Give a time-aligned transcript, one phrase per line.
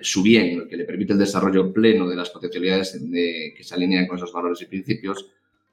[0.00, 4.06] su bien, que le permite el desarrollo pleno de las potencialidades de, que se alinean
[4.06, 5.26] con esos valores y principios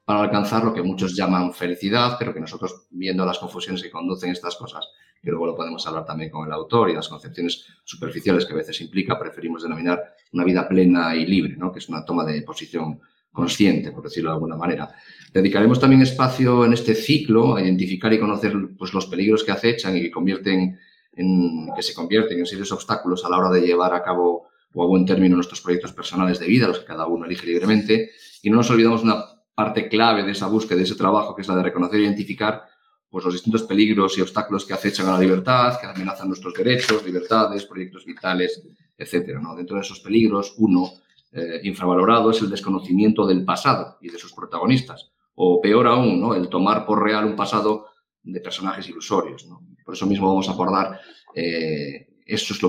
[0.04, 4.30] para alcanzar lo que muchos llaman felicidad, pero que nosotros, viendo las confusiones que conducen
[4.30, 4.88] estas cosas,
[5.22, 8.56] que luego lo podemos hablar también con el autor y las concepciones superficiales que a
[8.56, 11.70] veces implica, preferimos denominar una vida plena y libre, ¿no?
[11.70, 14.90] que es una toma de posición consciente, por decirlo de alguna manera.
[15.32, 19.96] Dedicaremos también espacio en este ciclo a identificar y conocer pues, los peligros que acechan
[19.96, 20.78] y que convierten
[21.12, 24.86] que se convierten en serios obstáculos a la hora de llevar a cabo o a
[24.86, 28.10] buen término nuestros proyectos personales de vida, los que cada uno elige libremente.
[28.42, 31.48] Y no nos olvidamos una parte clave de esa búsqueda, de ese trabajo, que es
[31.48, 32.64] la de reconocer e identificar
[33.10, 37.04] pues, los distintos peligros y obstáculos que acechan a la libertad, que amenazan nuestros derechos,
[37.04, 38.62] libertades, proyectos vitales,
[38.96, 39.38] etc.
[39.40, 39.56] ¿no?
[39.56, 40.92] Dentro de esos peligros, uno
[41.32, 46.34] eh, infravalorado es el desconocimiento del pasado y de sus protagonistas, o peor aún, ¿no?
[46.34, 47.86] el tomar por real un pasado
[48.22, 49.48] de personajes ilusorios.
[49.90, 51.00] Por eso mismo vamos a abordar,
[51.34, 52.60] eh, eso es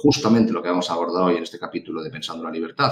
[0.00, 2.90] justamente lo que vamos a abordar hoy en este capítulo de Pensando la Libertad.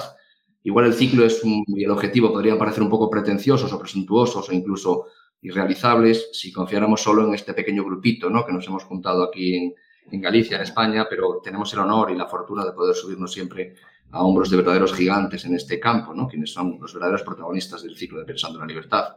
[0.62, 4.52] Igual el ciclo es y el objetivo podrían parecer un poco pretenciosos o presuntuosos o
[4.52, 5.06] incluso
[5.40, 8.44] irrealizables si confiáramos solo en este pequeño grupito ¿no?
[8.44, 9.74] que nos hemos juntado aquí en,
[10.10, 13.76] en Galicia, en España, pero tenemos el honor y la fortuna de poder subirnos siempre
[14.10, 16.28] a hombros de verdaderos gigantes en este campo, ¿no?
[16.28, 19.16] quienes son los verdaderos protagonistas del ciclo de Pensando la Libertad.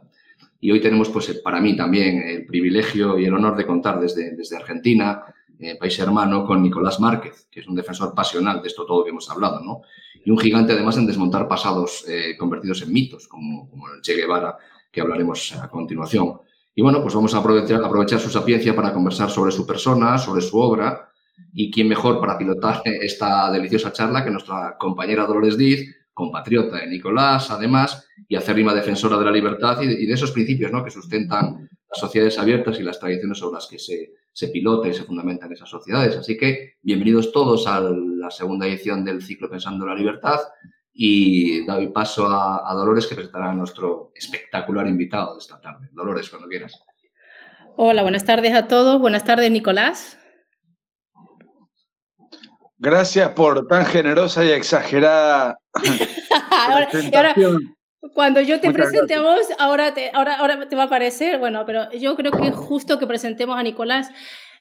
[0.60, 4.34] Y hoy tenemos, pues, para mí también el privilegio y el honor de contar desde,
[4.34, 5.22] desde Argentina,
[5.58, 9.10] eh, país hermano, con Nicolás Márquez, que es un defensor pasional de esto todo que
[9.10, 9.82] hemos hablado, ¿no?
[10.24, 14.56] Y un gigante además en desmontar pasados eh, convertidos en mitos, como, el Che Guevara,
[14.90, 16.40] que hablaremos a continuación.
[16.74, 20.42] Y bueno, pues vamos a aprovechar, aprovechar su sapiencia para conversar sobre su persona, sobre
[20.42, 21.10] su obra,
[21.54, 26.86] y quién mejor para pilotar esta deliciosa charla que nuestra compañera Dolores Diz, compatriota de
[26.86, 30.82] Nicolás, además, y acérrima defensora de la libertad y de, esos principios ¿no?
[30.82, 35.04] que sustentan las sociedades abiertas y las tradiciones sobre las que se, pilota y se
[35.04, 36.16] fundamentan esas sociedades.
[36.16, 40.40] Así que bienvenidos todos a la segunda edición del ciclo Pensando en la Libertad
[40.94, 45.90] y doy paso a, a Dolores que presentará a nuestro espectacular invitado de esta tarde.
[45.92, 46.82] Dolores, cuando quieras.
[47.76, 48.98] Hola, buenas tardes a todos.
[48.98, 50.16] Buenas tardes, Nicolás.
[52.78, 55.58] Gracias por tan generosa y exagerada
[58.14, 61.64] cuando yo te presente a vos, ahora te, ahora, ahora te va a parecer, bueno,
[61.66, 64.10] pero yo creo que es justo que presentemos a Nicolás,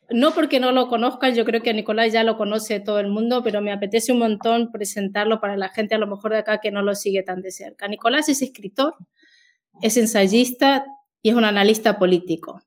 [0.09, 3.07] no porque no lo conozcan, yo creo que a Nicolás ya lo conoce todo el
[3.07, 6.59] mundo, pero me apetece un montón presentarlo para la gente a lo mejor de acá
[6.59, 7.87] que no lo sigue tan de cerca.
[7.87, 8.95] Nicolás es escritor,
[9.81, 10.85] es ensayista
[11.21, 12.61] y es un analista político.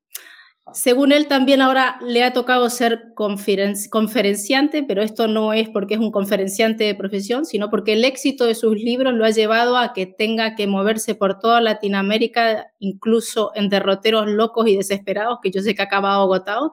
[0.73, 6.01] Según él, también ahora le ha tocado ser conferenciante, pero esto no es porque es
[6.01, 9.93] un conferenciante de profesión, sino porque el éxito de sus libros lo ha llevado a
[9.93, 15.63] que tenga que moverse por toda Latinoamérica, incluso en derroteros locos y desesperados, que yo
[15.63, 16.73] sé que ha acabado agotado,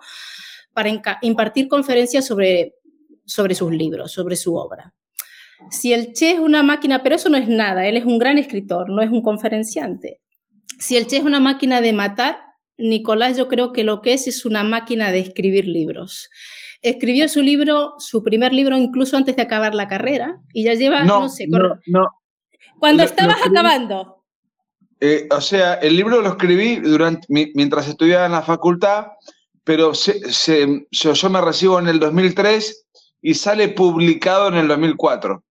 [0.74, 0.90] para
[1.22, 2.76] impartir conferencias sobre,
[3.26, 4.94] sobre sus libros, sobre su obra.
[5.72, 8.38] Si el Che es una máquina, pero eso no es nada, él es un gran
[8.38, 10.20] escritor, no es un conferenciante.
[10.80, 12.45] Si el Che es una máquina de matar,
[12.78, 16.30] Nicolás yo creo que lo que es es una máquina de escribir libros.
[16.82, 21.04] Escribió su libro, su primer libro incluso antes de acabar la carrera y ya lleva,
[21.04, 22.08] no, sé, no, no,
[22.80, 24.24] Cuando estabas acabando.
[25.00, 29.08] Eh, o sea, el libro lo escribí durante, mientras estudiaba en la facultad,
[29.64, 32.86] pero yo me recibo en el 2003
[33.22, 35.44] y sale publicado en el 2004.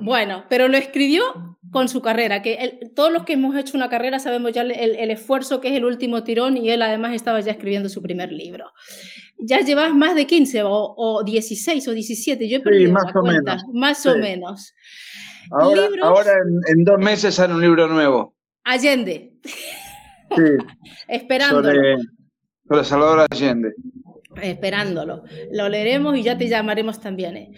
[0.00, 1.22] Bueno, pero lo escribió
[1.70, 5.60] con su carrera, que todos los que hemos hecho una carrera sabemos ya el, esfuerzo
[5.60, 8.72] que es el último tirón y él además estaba ya escribiendo su primer libro.
[9.38, 13.62] Ya llevas más de 15 o, 16 o 17, yo he perdido más o menos.
[13.72, 14.74] más o menos.
[15.50, 16.32] Ahora,
[16.68, 18.34] en, dos meses sale un libro nuevo.
[18.64, 19.32] Allende.
[19.44, 20.42] Sí.
[21.08, 21.70] Esperándolo.
[22.68, 23.72] Sobre, Salvador Allende.
[24.42, 25.24] Esperándolo.
[25.52, 27.36] Lo leeremos y ya te llamaremos también.
[27.36, 27.52] ¿eh?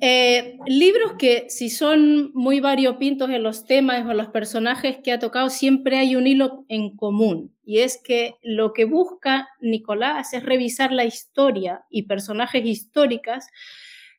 [0.00, 5.18] Eh, libros que si son muy variopintos en los temas o los personajes que ha
[5.18, 7.54] tocado, siempre hay un hilo en común.
[7.64, 13.48] Y es que lo que busca Nicolás es revisar la historia y personajes históricas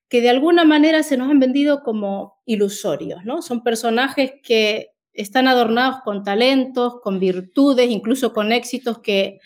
[0.10, 3.42] que de alguna manera se nos han vendido como ilusorios, ¿no?
[3.42, 9.40] Son personajes que están adornados con talentos, con virtudes, incluso con éxitos que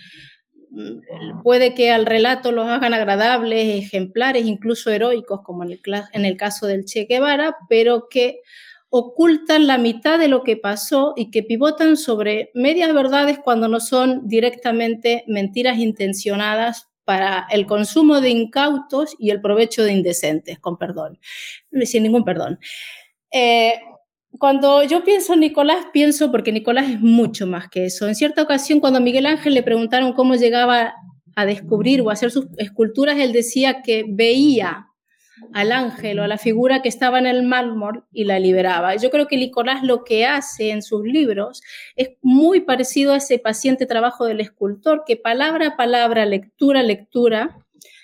[1.44, 5.72] puede que al relato los hagan agradables, ejemplares, incluso heroicos, como en
[6.26, 8.42] el, caso del Che Guevara, pero que
[8.90, 13.80] ocultan la mitad de lo que pasó y que pivotan sobre medias verdades cuando no
[13.80, 20.78] son directamente mentiras intencionadas para el consumo de incautos y el provecho de indecentes, con
[20.78, 21.20] perdón,
[21.84, 22.60] sin ningún perdón.
[23.32, 23.74] Eh,
[24.40, 28.08] cuando yo pienso en Nicolás, pienso porque Nicolás es mucho más que eso.
[28.08, 30.94] En cierta ocasión, cuando Miguel Ángel le preguntaron cómo llegaba
[31.36, 34.88] a descubrir o a hacer sus esculturas, él decía que veía
[35.52, 38.96] al ángel o a la figura que estaba en el mármol y la liberaba.
[38.96, 41.62] Yo creo que Nicolás lo que hace en sus libros
[41.96, 46.84] es muy parecido a ese paciente trabajo del escultor, que palabra a palabra, lectura a
[46.84, 47.58] lectura,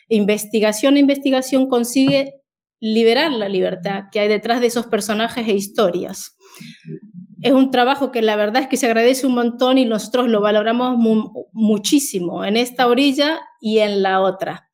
[0.09, 2.38] investigación a investigación consigue
[2.79, 6.37] liberar la libertad que hay detrás de esos personajes e historias.
[7.41, 10.41] Es un trabajo que la verdad es que se agradece un montón y nosotros lo
[10.41, 10.97] valoramos
[11.51, 14.69] muchísimo en esta orilla y en la otra.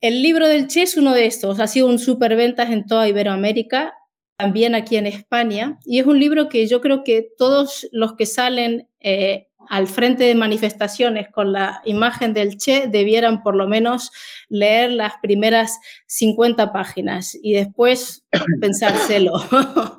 [0.00, 3.94] El libro del Che es uno de estos, ha sido un superventas en toda Iberoamérica,
[4.36, 8.24] también aquí en España, y es un libro que yo creo que todos los que
[8.24, 14.10] salen eh, al frente de manifestaciones con la imagen del Che debieran por lo menos
[14.48, 18.24] leer las primeras 50 páginas y después
[18.60, 19.34] pensárselo.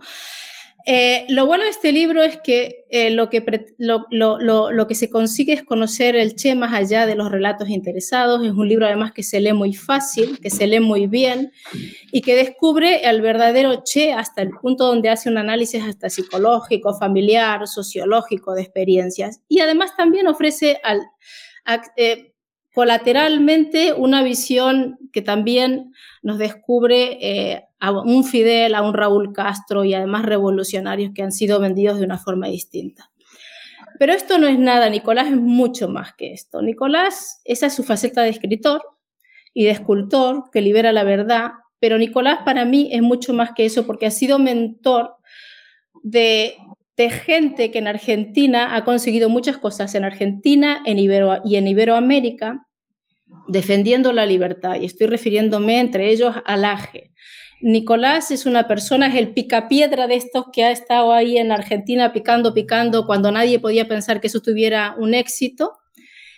[0.85, 3.43] Eh, lo bueno de este libro es que, eh, lo, que
[3.77, 8.43] lo, que se consigue es conocer el Che más allá de los relatos interesados.
[8.45, 11.51] Es un libro además que se lee muy fácil, que se lee muy bien
[12.11, 16.97] y que descubre el verdadero Che hasta el punto donde hace un análisis hasta psicológico,
[16.97, 19.41] familiar, sociológico de experiencias.
[19.47, 21.01] Y además también ofrece al,
[21.95, 22.30] eh,
[22.73, 29.83] colateralmente una visión que también nos descubre eh, a un Fidel, a un Raúl Castro
[29.83, 33.11] y además revolucionarios que han sido vendidos de una forma distinta.
[33.99, 36.61] Pero esto no es nada, Nicolás es mucho más que esto.
[36.61, 38.81] Nicolás, esa es su faceta de escritor
[39.53, 43.65] y de escultor que libera la verdad, pero Nicolás para mí es mucho más que
[43.65, 45.17] eso porque ha sido mentor
[46.03, 46.55] de,
[46.97, 51.67] de gente que en Argentina ha conseguido muchas cosas, en Argentina en Ibero, y en
[51.67, 52.67] Iberoamérica,
[53.47, 54.79] defendiendo la libertad.
[54.79, 57.11] Y estoy refiriéndome entre ellos al AGE.
[57.61, 62.11] Nicolás es una persona, es el picapiedra de estos que ha estado ahí en Argentina
[62.11, 65.73] picando, picando, cuando nadie podía pensar que eso tuviera un éxito.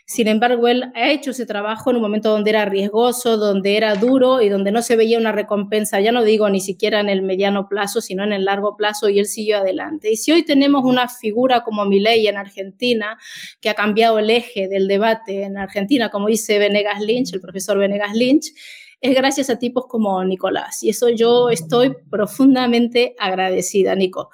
[0.05, 3.95] Sin embargo, él ha hecho ese trabajo en un momento donde era riesgoso, donde era
[3.95, 7.21] duro y donde no se veía una recompensa, ya no digo ni siquiera en el
[7.21, 10.11] mediano plazo, sino en el largo plazo, y él siguió adelante.
[10.11, 13.17] Y si hoy tenemos una figura como Milei en Argentina,
[13.61, 17.77] que ha cambiado el eje del debate en Argentina, como dice Venegas Lynch, el profesor
[17.77, 18.51] Venegas Lynch,
[18.99, 20.83] es gracias a tipos como Nicolás.
[20.83, 24.31] Y eso yo estoy profundamente agradecida, Nico.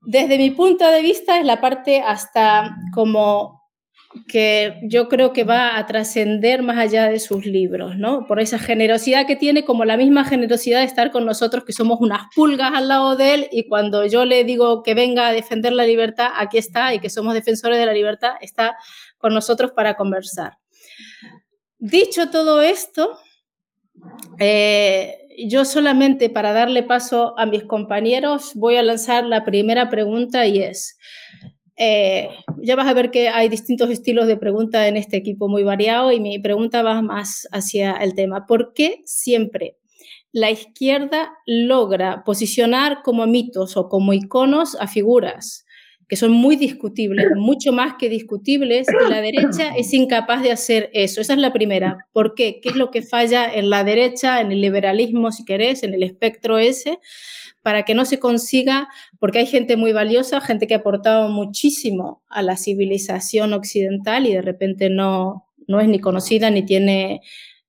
[0.00, 3.59] Desde mi punto de vista es la parte hasta como
[4.26, 8.26] que yo creo que va a trascender más allá de sus libros, ¿no?
[8.26, 12.00] Por esa generosidad que tiene, como la misma generosidad de estar con nosotros, que somos
[12.00, 15.72] unas pulgas al lado de él, y cuando yo le digo que venga a defender
[15.72, 18.76] la libertad, aquí está, y que somos defensores de la libertad, está
[19.18, 20.58] con nosotros para conversar.
[21.78, 23.16] Dicho todo esto,
[24.38, 30.46] eh, yo solamente para darle paso a mis compañeros voy a lanzar la primera pregunta
[30.46, 30.98] y es,
[31.82, 35.62] eh, ya vas a ver que hay distintos estilos de pregunta en este equipo muy
[35.62, 38.46] variado y mi pregunta va más hacia el tema.
[38.46, 39.78] ¿Por qué siempre
[40.30, 45.64] la izquierda logra posicionar como mitos o como iconos a figuras
[46.06, 50.90] que son muy discutibles, mucho más que discutibles, y la derecha es incapaz de hacer
[50.92, 51.20] eso.
[51.20, 52.08] Esa es la primera.
[52.12, 52.58] ¿Por qué?
[52.60, 56.02] ¿Qué es lo que falla en la derecha, en el liberalismo, si querés, en el
[56.02, 56.98] espectro ese?
[57.62, 58.88] Para que no se consiga,
[59.18, 64.34] porque hay gente muy valiosa, gente que ha aportado muchísimo a la civilización occidental y
[64.34, 67.20] de repente no, no es ni conocida ni tiene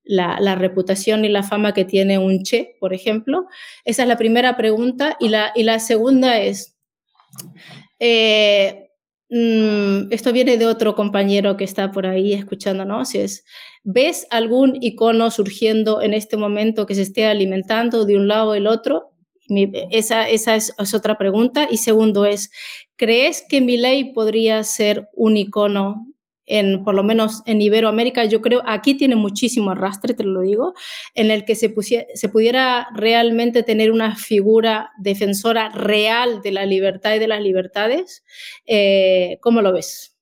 [0.04, 3.48] la, reputación y la fama que tiene un Che, por ejemplo.
[3.86, 5.18] Esa es la primera pregunta.
[5.20, 6.78] Y la, y la segunda es,
[8.00, 8.90] eh,
[9.30, 13.46] mm, esto viene de otro compañero que está por ahí escuchándonos, es,
[13.84, 18.56] ¿ves algún icono surgiendo en este momento que se esté alimentando de un lado o
[18.56, 19.11] el otro?
[19.92, 21.68] Esa, esa es, es, otra pregunta.
[21.70, 22.52] Y segundo es,
[22.96, 26.12] ¿crees que mi ley podría ser un icono
[26.52, 30.74] en, por lo menos en Iberoamérica, yo creo, aquí tiene muchísimo arrastre, te lo digo,
[31.16, 31.74] en el que se,
[32.14, 38.26] se pudiera realmente tener una figura defensora real de la libertad y de las libertades.
[38.66, 40.18] Eh, ¿Cómo lo ves?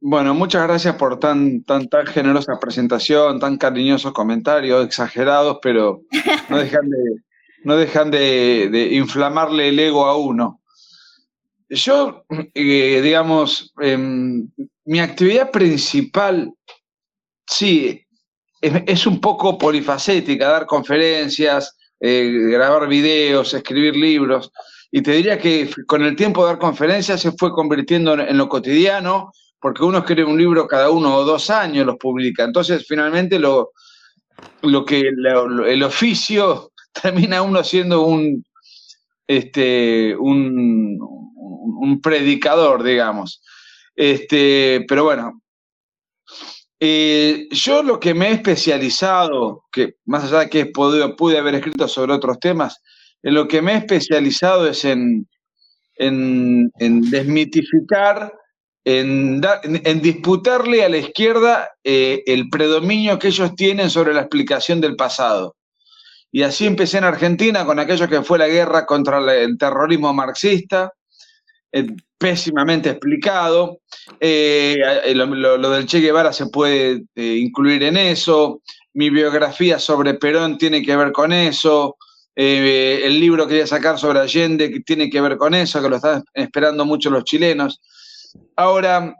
[0.00, 6.02] Bueno, muchas gracias por tan, tan, tan generosa presentación, tan cariñosos comentarios, exagerados, pero
[6.48, 6.98] no dejan de,
[7.64, 10.60] no dejan de, de inflamarle el ego a uno.
[11.68, 14.48] Yo, eh, digamos, em,
[14.84, 16.52] mi actividad principal,
[17.46, 18.06] sí,
[18.60, 24.50] es, un poco polifacética, dar conferencias, eh, grabar videos, escribir libros.
[24.90, 29.32] Y te diría que con el tiempo dar conferencias se fue convirtiendo en, lo cotidiano,
[29.60, 32.44] porque uno escribe un libro cada uno o dos años, los publica.
[32.44, 33.72] Entonces, finalmente, lo,
[34.62, 36.72] lo que el oficio
[37.02, 38.44] termina uno siendo un,
[39.26, 40.98] este, un,
[42.02, 43.42] predicador, digamos.
[43.94, 45.42] Este, pero bueno,
[46.80, 51.86] eh, yo lo que me he especializado, que más allá de que pude haber escrito
[51.88, 52.80] sobre otros temas,
[53.22, 55.26] en lo que me he especializado es en,
[55.96, 56.70] en,
[57.10, 58.32] desmitificar,
[58.84, 64.80] en, en, disputarle a la izquierda eh, el predominio que ellos tienen sobre la explicación
[64.80, 65.56] del pasado.
[66.34, 70.92] Y así empecé en Argentina con aquello que fue la guerra contra el terrorismo marxista,
[71.70, 71.86] eh,
[72.18, 73.78] pésimamente explicado.
[74.18, 78.62] Eh, eh, lo, del Che Guevara se puede incluir en eso.
[78.94, 81.98] Mi biografía sobre Perón tiene que ver con eso.
[82.34, 85.96] el libro que voy a sacar sobre Allende tiene que ver con eso, que lo
[85.96, 87.80] están esperando mucho los chilenos.
[88.56, 89.14] Ahora,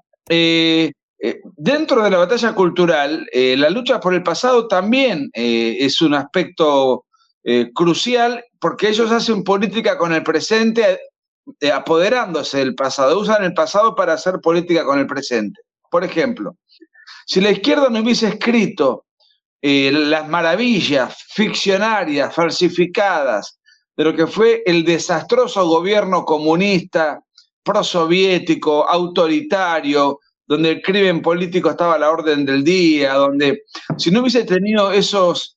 [1.65, 7.07] dentro de la batalla cultural, la lucha por el pasado también es un aspecto
[7.75, 10.99] crucial porque ellos hacen política con el presente
[11.61, 15.61] eh, apoderándose del pasado, usan el pasado para hacer política con el presente.
[15.91, 16.57] Por ejemplo,
[17.27, 19.05] si la izquierda no hubiese escrito
[19.61, 23.59] eh, las maravillas ficcionarias, falsificadas,
[23.95, 27.21] de lo que fue el desastroso gobierno comunista,
[27.63, 33.63] prosoviético, autoritario, donde el crimen político estaba a la orden del día, donde
[33.97, 35.55] si no hubiese tenido esos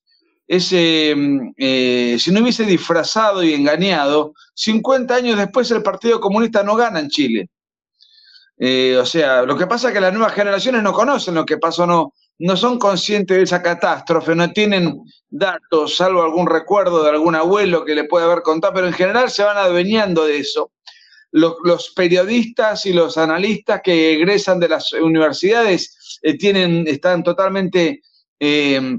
[0.48, 6.62] ese, mm, eh, si no hubiese disfrazado y engañado, 50 años después el Partido Comunista
[6.62, 7.50] no gana en Chile.
[8.58, 11.58] Eh, o sea, lo que pasa es que las nuevas generaciones no conocen lo que
[11.58, 17.10] pasó, no, no son conscientes de esa catástrofe, no tienen datos, salvo algún recuerdo de
[17.10, 20.72] algún abuelo que le puede haber contado, pero en general se van adueñando de eso.
[21.30, 28.00] Los, periodistas y los analistas que egresan de las universidades eh, tienen, están totalmente
[28.40, 28.98] eh,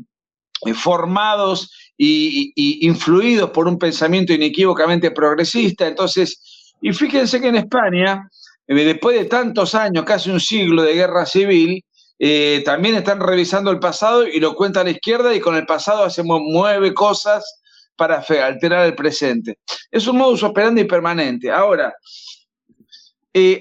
[0.76, 5.88] formados y, influidos por un pensamiento inequívocamente progresista.
[5.88, 8.30] Entonces, y fíjense que en España,
[8.68, 11.84] eh, después de tantos años, casi un siglo de guerra civil,
[12.18, 15.66] eh, también están revisando el pasado y lo cuenta a la izquierda y con el
[15.66, 17.59] pasado hacemos mueve cosas
[18.00, 19.60] para alterar el presente.
[19.92, 21.52] Es un modus operandi permanente.
[21.52, 21.94] Ahora,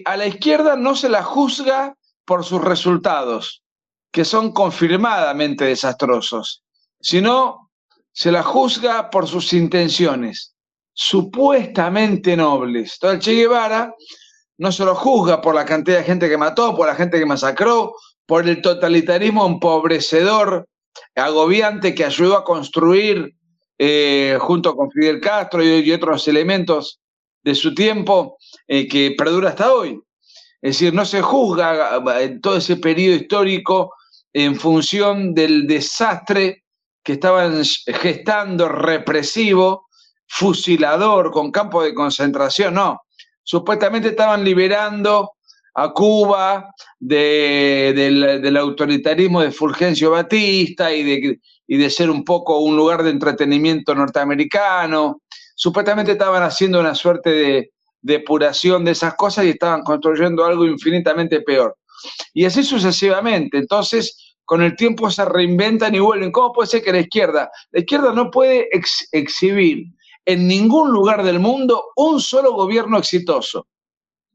[0.05, 3.63] a la izquierda no se la juzga por sus resultados,
[4.13, 6.63] que son confirmadamente desastrosos
[7.01, 7.71] sino
[8.13, 10.55] se la juzga por sus intenciones,
[10.93, 12.95] supuestamente nobles.
[12.95, 13.95] Entonces Che Guevara
[14.59, 17.27] no se lo juzga por la cantidad de gente que mató, por la gente que
[17.27, 17.95] masacró,
[18.27, 20.67] por el totalitarismo empobrecedor,
[21.15, 23.35] agobiante que ayudó a construir
[23.79, 27.01] eh, junto con Fidel Castro y, otros elementos
[27.45, 30.01] de su tiempo eh, que perdura hasta hoy.
[30.61, 33.95] Es decir, no se juzga en eh, todo ese periodo histórico
[34.33, 36.65] en función del desastre
[37.05, 39.87] que estaban gestando represivo,
[40.27, 43.01] fusilador, con campo de concentración, no.
[43.43, 45.33] Supuestamente estaban liberando
[45.75, 52.77] a Cuba del, autoritarismo de Fulgencio Batista y de, y de ser un poco un
[52.77, 55.23] lugar de entretenimiento norteamericano.
[55.55, 61.41] Supuestamente estaban haciendo una suerte de, depuración de esas cosas y estaban construyendo algo infinitamente
[61.41, 61.77] peor.
[62.33, 63.59] Y así sucesivamente.
[63.59, 66.33] Entonces, con el tiempo se reinventan y vuelven.
[66.33, 68.69] ¿Cómo puede ser que la izquierda, la izquierda no puede
[69.13, 69.87] exhibir
[70.25, 73.67] en ningún lugar del mundo un solo gobierno exitoso?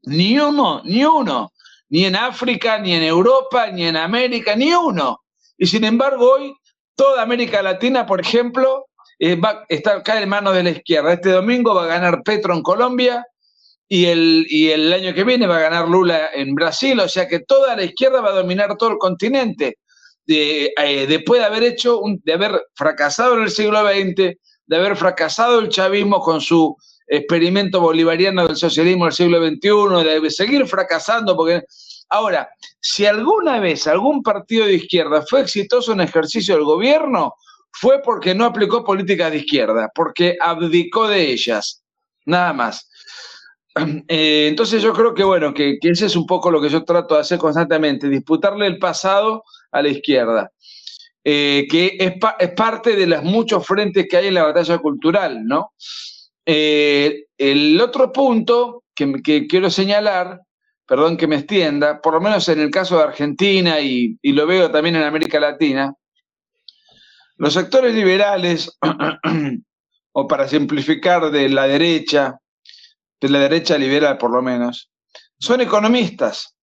[0.02, 1.50] Ni uno, ni uno.
[1.88, 5.20] Ni en África, ni en Europa, ni en América, ni uno.
[5.56, 6.54] Y sin embargo, hoy
[6.94, 8.86] toda América Latina, por ejemplo,
[9.18, 11.12] eh, está, cae en manos de la izquierda.
[11.12, 13.24] Este domingo va a ganar Petro en Colombia
[13.88, 17.28] y el, y el año que viene va a ganar Lula en Brasil, o sea
[17.28, 19.78] que toda la izquierda va a dominar todo el continente.
[20.26, 24.36] De, eh, después de haber hecho, de haber fracasado en el siglo XX,
[24.66, 26.74] de haber fracasado el chavismo con su
[27.06, 31.64] experimento bolivariano del socialismo del siglo XXI, de seguir fracasando, porque
[32.14, 32.48] ahora,
[32.80, 37.34] si alguna vez algún partido de izquierda fue exitoso en ejercicio del gobierno,
[37.72, 41.82] fue porque no aplicó políticas de izquierda, porque abdicó de ellas,
[42.24, 42.88] nada más.
[44.06, 47.16] Eh, entonces yo creo que, bueno, que, ese es un poco lo que yo trato
[47.16, 49.42] de hacer constantemente, disputarle el pasado
[49.72, 50.52] a la izquierda,
[51.24, 55.72] eh, que es, parte de los muchos frentes que hay en la batalla cultural, ¿no?
[56.46, 60.38] Eh, el otro punto que, que, quiero señalar,
[60.86, 64.70] perdón que me extienda, por lo menos en el caso de Argentina y, lo veo
[64.70, 65.94] también en América Latina,
[67.36, 68.78] los sectores liberales,
[70.12, 72.38] o para simplificar de la derecha,
[73.20, 74.90] de la derecha liberal por lo menos,
[75.38, 76.54] son economistas.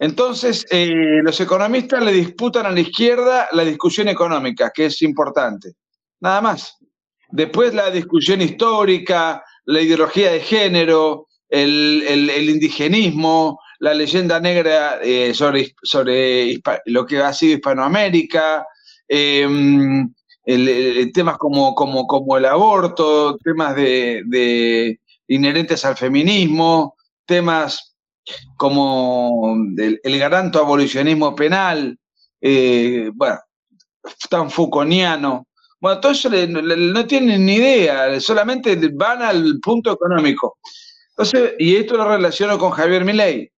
[0.00, 5.72] Entonces, eh, los economistas le disputan a la izquierda la discusión económica, que es importante.
[6.20, 6.76] Nada más.
[7.30, 15.74] Después la discusión histórica, la ideología de género, el, indigenismo, la leyenda negra eh, sobre,
[15.82, 18.66] sobre lo que ha sido Hispanoamérica,
[19.08, 20.12] Em,
[21.14, 27.94] temas como, como, como, el aborto, temas de, inherentes al feminismo, temas
[28.56, 31.98] como el, el garanto abolicionismo penal,
[32.40, 33.38] eh, bueno,
[34.28, 35.46] tan Foucaultiano.
[35.80, 40.58] Bueno, todo eso no tienen ni idea, solamente van al punto económico.
[41.18, 43.50] Entonces, y esto lo relaciono con Javier Milei.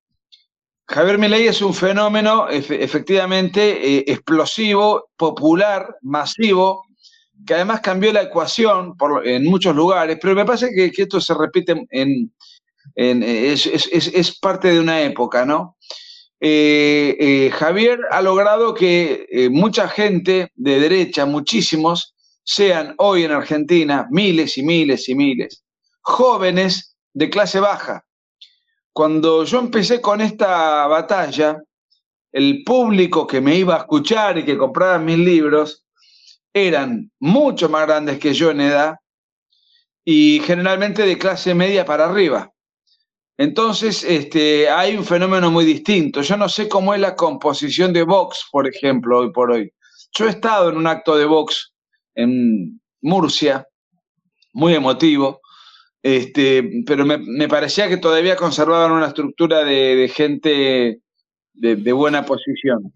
[0.89, 6.87] Javier Milei es un fenómeno efectivamente eh, explosivo, popular, masivo,
[7.47, 8.95] que además cambió la ecuación
[9.25, 12.33] en muchos lugares, pero me parece que, esto se repite en,
[12.95, 15.77] es, parte de una época, ¿no?
[16.41, 24.09] Eh, eh, Javier ha logrado que mucha gente de derecha, muchísimos, sean hoy en Argentina
[24.11, 25.63] miles y miles y miles,
[26.01, 28.05] jóvenes de clase baja,
[28.93, 31.63] cuando yo empecé con esta batalla,
[32.33, 35.85] el público que me iba a escuchar y que compraba mis libros
[36.53, 38.97] eran mucho más grandes que yo en edad
[40.05, 42.51] y generalmente de clase media para arriba.
[43.37, 46.21] Entonces, este, hay un fenómeno muy distinto.
[46.21, 49.73] Yo no sé cómo es la composición de Vox, por ejemplo, hoy por hoy.
[50.13, 51.73] Yo he estado en un acto de Vox
[52.15, 53.67] en Murcia,
[54.53, 55.41] muy emotivo,
[56.03, 61.01] este, pero me, parecía que todavía conservaban una estructura de, gente
[61.53, 62.93] de, buena posición.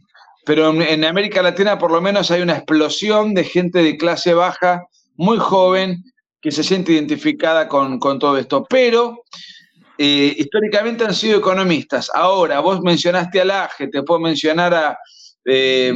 [0.47, 4.87] Pero en, América Latina por lo menos hay una explosión de gente de clase baja,
[5.17, 6.03] muy joven,
[6.41, 8.67] que se siente identificada con, todo esto.
[8.69, 9.25] Pero
[9.99, 12.11] eh, históricamente han sido economistas.
[12.15, 14.99] Ahora, vos mencionaste a Laje, te puedo mencionar a
[15.45, 15.95] eh,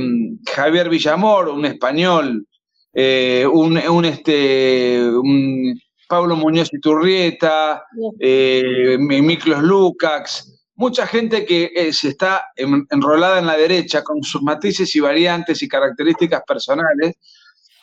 [0.54, 2.46] Javier Villamor, un español,
[2.92, 7.84] eh, un, este, un Pablo Muñoz Iturrieta,
[8.18, 14.42] eh, Miklos Lukács, mucha gente que eh, se está enrolada en la derecha con sus
[14.42, 17.16] matices y variantes y características personales,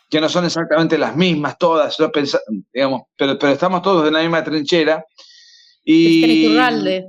[0.09, 1.97] que no son exactamente las mismas todas,
[2.73, 5.05] digamos, pero, pero estamos todos en la misma trinchera.
[5.83, 7.05] Y, Cristian Iturralde.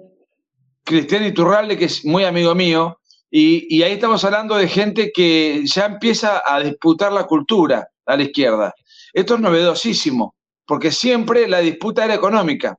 [0.85, 3.00] Cristian Iturralde, que es muy amigo mío,
[3.31, 8.16] y, y ahí estamos hablando de gente que ya empieza a disputar la cultura a
[8.16, 8.74] la izquierda.
[9.14, 10.36] Esto es novedosísimo
[10.66, 12.76] porque siempre la disputa era económica.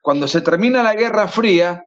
[0.00, 1.84] Cuando se termina la Guerra Fría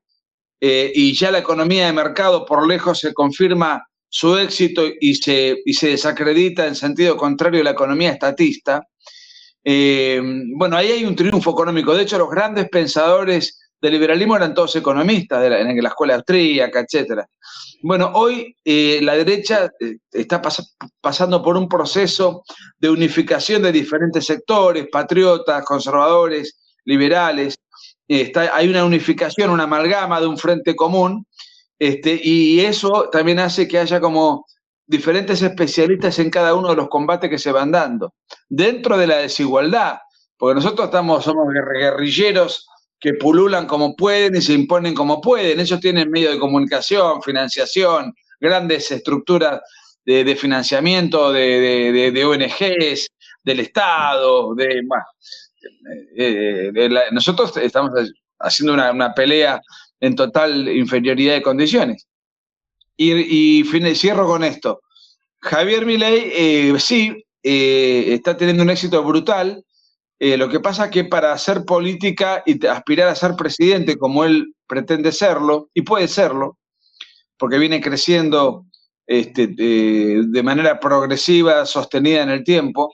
[0.60, 5.58] eh, y ya la economía de mercado por lejos se confirma su éxito y se,
[5.72, 8.88] se desacredita en sentido contrario la economía estatista,
[9.64, 10.22] eh,
[10.56, 11.94] bueno, ahí hay un triunfo económico.
[11.94, 16.16] De hecho, los grandes pensadores del liberalismo eran todos economistas de la, en la escuela
[16.16, 17.24] austríaca, etc.
[17.82, 20.42] Bueno, hoy eh, la derecha eh, está
[21.02, 22.44] pasando por un proceso
[22.80, 27.60] de unificación de diferentes sectores, patriotas, conservadores, liberales.
[28.54, 31.26] Hay una unificación, una amalgama de un frente común,
[31.78, 34.46] este, y eso también hace que haya como
[34.88, 38.14] diferentes especialistas en cada uno de los combates que se van dando,
[38.48, 39.98] dentro de la desigualdad,
[40.38, 42.68] porque nosotros estamos, somos guerrilleros
[43.00, 45.60] que pululan como pueden y se imponen como pueden.
[45.60, 49.62] Ellos tienen medios de comunicación, financiación, grandes estructuras
[50.06, 53.10] de, financiamiento de, ONGs,
[53.44, 54.82] del Estado, de,
[56.16, 57.92] eh, nosotros estamos
[58.40, 59.62] haciendo una, pelea
[60.00, 62.08] en total inferioridad de condiciones.
[62.96, 63.64] Y,
[63.96, 64.82] cierro con esto.
[65.40, 69.64] Javier Milei, eh, sí, eh, está teniendo un éxito brutal.
[70.20, 74.54] Lo que pasa es que para hacer política y aspirar a ser presidente como él
[74.68, 76.58] pretende serlo, y puede serlo,
[77.38, 78.66] porque viene creciendo
[79.06, 82.94] este, de manera progresiva, sostenida en el tiempo,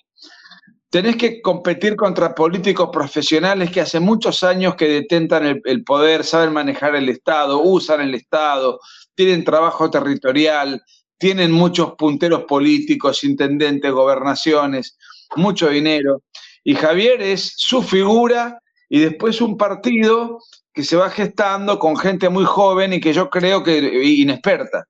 [0.93, 6.53] tenés que competir contra políticos profesionales que hace muchos años que detentan el, poder, saben
[6.53, 8.79] manejar el Estado, usan el Estado,
[9.15, 10.83] tienen trabajo territorial,
[11.17, 14.95] tienen muchos punteros políticos, intendentes, gobernaciones,
[15.35, 16.21] mucho dinero.
[16.63, 20.39] Y Javier es su figura y después un partido
[20.73, 24.85] que se va gestando con gente muy joven y que yo creo que inexperta.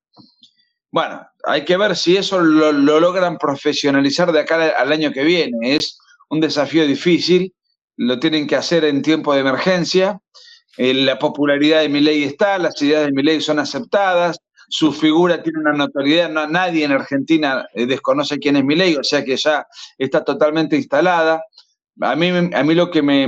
[0.91, 5.75] Bueno, hay que ver si eso lo, logran profesionalizar de acá al año que viene.
[5.75, 5.97] Es
[6.29, 7.53] un desafío difícil,
[7.97, 10.19] lo tienen que hacer en tiempo de emergencia.
[10.77, 14.91] Eh, la popularidad de mi ley está, las ideas de mi ley son aceptadas, su
[14.91, 19.03] figura tiene una notoriedad, no, nadie en Argentina eh, desconoce quién es mi ley, o
[19.03, 21.43] sea que ya está totalmente instalada.
[22.01, 23.27] A mí, a mí lo que me,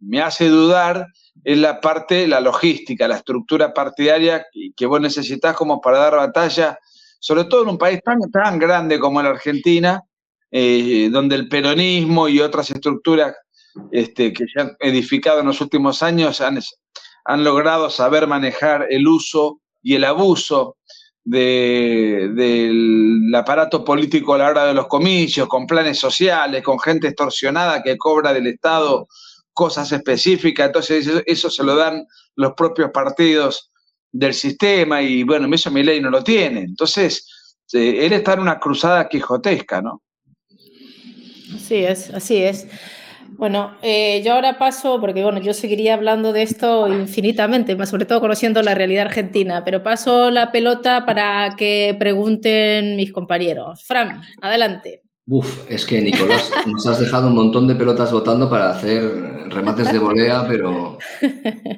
[0.00, 1.06] me hace dudar
[1.44, 6.78] es la parte, la logística, la estructura partidaria que vos necesitas como para dar batalla,
[7.18, 10.02] sobre todo en un país tan, tan grande como la Argentina,
[10.50, 13.34] eh, donde el peronismo y otras estructuras
[13.90, 16.58] este, que se han edificado en los últimos años han,
[17.24, 20.76] han logrado saber manejar el uso y el abuso
[21.28, 22.80] del
[23.34, 27.98] aparato político a la hora de los comicios, con planes sociales, con gente extorsionada que
[27.98, 29.08] cobra del Estado
[29.52, 33.72] cosas específicas, entonces eso, se lo dan los propios partidos
[34.12, 36.60] del sistema y bueno, eso mi ley no lo tiene.
[36.60, 37.26] Entonces,
[37.72, 40.02] él está en una cruzada quijotesca, ¿no?
[41.54, 42.66] Así es, así es.
[43.30, 48.06] Bueno, eh, yo ahora paso, porque bueno, yo seguiría hablando de esto infinitamente, más sobre
[48.06, 53.84] todo conociendo la realidad argentina, pero paso la pelota para que pregunten mis compañeros.
[53.84, 55.02] Fran, adelante.
[55.28, 59.02] Uf, es que Nicolás, nos has dejado un montón de pelotas votando para hacer
[59.48, 60.98] remates de volea, pero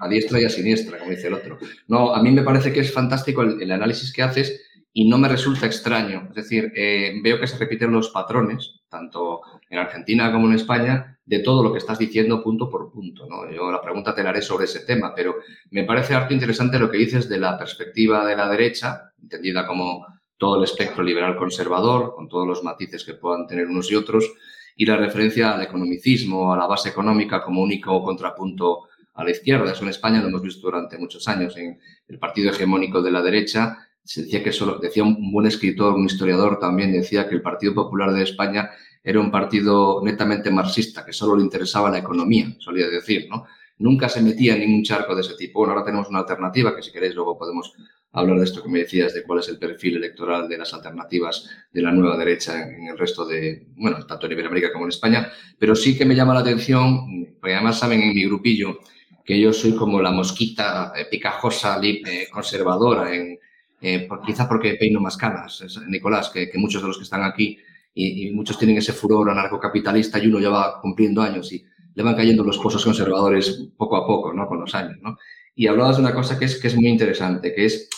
[0.01, 1.59] a diestra y a siniestra, como dice el otro.
[1.87, 4.61] No, a mí me parece que es fantástico el, análisis que haces
[4.93, 6.27] y no me resulta extraño.
[6.29, 11.18] Es decir, eh, veo que se repiten los patrones, tanto en Argentina como en España,
[11.29, 13.27] de todo lo que estás diciendo punto por punto.
[13.29, 13.51] ¿no?
[13.53, 15.37] Yo la pregunta te la haré sobre ese tema, pero
[15.71, 20.07] me parece harto interesante lo que dices de la perspectiva de la derecha, entendida como
[20.39, 24.33] todo el espectro liberal conservador, con todos los matices que puedan tener unos y otros,
[24.75, 29.73] y la referencia al economicismo, a la base económica como único contrapunto a la izquierda.
[29.73, 31.55] Eso en España lo hemos visto durante muchos años.
[31.59, 35.93] En el partido hegemónico de la derecha se decía que solo, decía un buen escritor,
[35.93, 38.71] un historiador también, decía que el Partido Popular de España
[39.05, 43.45] era un partido netamente marxista, que solo le interesaba la economía, solía decir, ¿no?
[43.77, 45.59] Nunca se metía en ningún charco de ese tipo.
[45.59, 47.75] Bueno, ahora tenemos una alternativa que si queréis luego podemos
[48.13, 51.47] hablar de esto que me decías, de cuál es el perfil electoral de las alternativas
[51.71, 55.31] de la nueva derecha en, el resto de, bueno, tanto en Iberoamérica como en España,
[55.59, 58.79] pero sí que me llama la atención, porque además saben en mi grupillo
[59.23, 63.39] que yo soy como la mosquita eh, picajosa, eh, conservadora, en,
[63.81, 67.59] eh, quizás porque peino más canas, Nicolás, que, muchos de los que están aquí
[67.95, 71.65] y, muchos tienen ese furor anarcocapitalista y uno ya va cumpliendo años y
[71.95, 74.47] le van cayendo los pozos conservadores poco a poco, ¿no?
[74.47, 75.17] Con los años, ¿no?
[75.55, 77.89] Y hablabas de una cosa que es, que es muy interesante, que es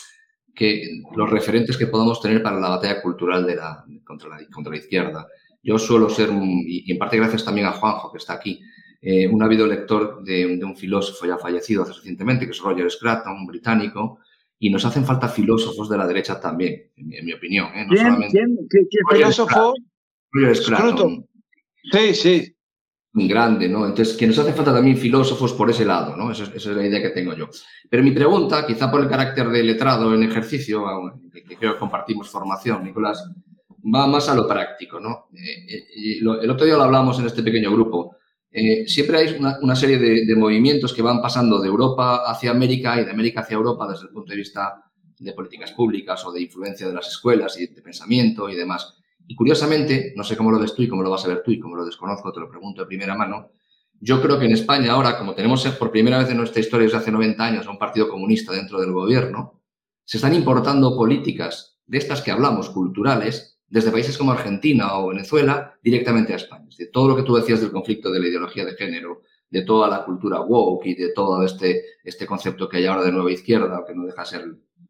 [0.55, 4.73] que los referentes que podamos tener para la batalla cultural de la, contra, la, contra
[4.73, 5.27] la izquierda.
[5.63, 8.61] Yo suelo ser, y en parte gracias también a Juanjo, que está aquí,
[9.03, 13.33] eh, un ávido lector de, un filósofo ya fallecido hace recientemente, que es Roger Scruton,
[13.33, 14.21] un británico,
[14.61, 17.67] y nos hacen falta filósofos de la derecha también, en mi, opinión.
[17.75, 17.87] ¿eh?
[17.89, 19.75] ¿Quién, ¿Qué, filósofo?
[20.31, 21.27] Roger Scruton.
[21.91, 22.57] Sí, sí
[23.13, 23.87] grande, ¿no?
[23.87, 26.31] Entonces, que nos hace falta también filósofos por ese lado, ¿no?
[26.31, 27.49] Esa, es la idea que tengo yo.
[27.89, 30.85] Pero mi pregunta, quizá por el carácter de letrado en ejercicio,
[31.33, 33.29] que, creo que compartimos formación, Nicolás,
[33.83, 35.29] va más a lo práctico, ¿no?
[35.35, 38.17] Eh, eh, el otro día lo hablamos en este pequeño grupo.
[38.53, 43.01] Eh, siempre hay una, serie de, de, movimientos que van pasando de Europa hacia América
[43.01, 46.43] y de América hacia Europa desde el punto de vista de políticas públicas o de
[46.43, 48.97] influencia de las escuelas y de pensamiento y demás.
[49.29, 51.53] Y curiosamente, no sé cómo lo ves tú y cómo lo vas a ver tú
[51.53, 53.53] y cómo lo desconozco, te lo pregunto de primera mano,
[54.01, 56.99] yo creo que en España ahora, como tenemos por primera vez en nuestra historia desde
[56.99, 59.61] hace 90 años a un partido comunista dentro del gobierno,
[60.05, 65.79] se están importando políticas de estas que hablamos, culturales, desde países como Argentina o Venezuela,
[65.83, 66.67] directamente a España.
[66.69, 69.63] Es decir, todo lo que tú decías del conflicto de la ideología de género, de
[69.63, 73.33] toda la cultura woke y de todo este, este concepto que hay ahora de nueva
[73.33, 74.45] izquierda, que no deja de ser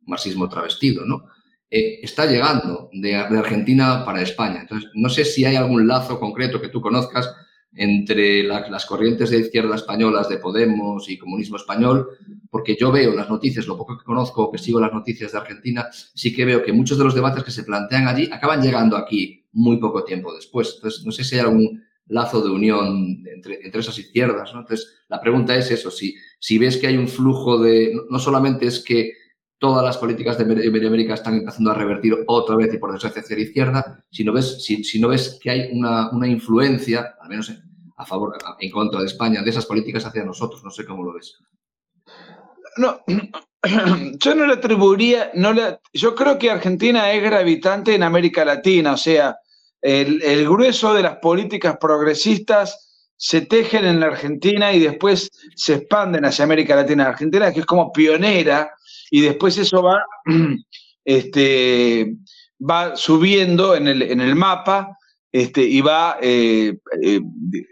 [0.06, 1.26] marxismo travestido, ¿no?
[1.70, 4.62] Eh, está llegando de, Argentina para España.
[4.62, 7.32] Entonces, no sé si hay algún lazo concreto que tú conozcas
[7.74, 12.08] entre las corrientes de izquierda españolas de Podemos y comunismo español,
[12.50, 15.86] porque yo veo las noticias, lo poco que conozco, que sigo las noticias de Argentina,
[15.92, 19.46] sí que veo que muchos de los debates que se plantean allí acaban llegando aquí
[19.52, 20.72] muy poco tiempo después.
[20.76, 24.50] Entonces, no sé si hay algún lazo de unión entre, esas izquierdas.
[24.52, 28.66] Entonces, la pregunta es eso, si, si ves que hay un flujo de, no solamente
[28.66, 29.12] es que
[29.60, 33.36] todas las políticas de Iberoamérica están empezando a revertir otra vez y por desgracia hacia
[33.36, 37.52] la izquierda, si no ves, si, no ves que hay una, influencia, al menos
[37.96, 41.12] a favor, en contra de España, de esas políticas hacia nosotros, no sé cómo lo
[41.12, 41.38] ves.
[42.78, 43.02] No,
[44.18, 48.94] yo no le atribuiría, no le, yo creo que Argentina es gravitante en América Latina,
[48.94, 49.36] o sea,
[49.82, 55.74] el, el grueso de las políticas progresistas se tejen en la Argentina y después se
[55.74, 57.06] expanden hacia América Latina.
[57.06, 58.72] Argentina que es como pionera
[59.10, 60.04] y después eso va,
[61.04, 62.16] este,
[62.58, 64.96] va subiendo en el, en el mapa
[65.32, 67.20] este, y va eh, eh,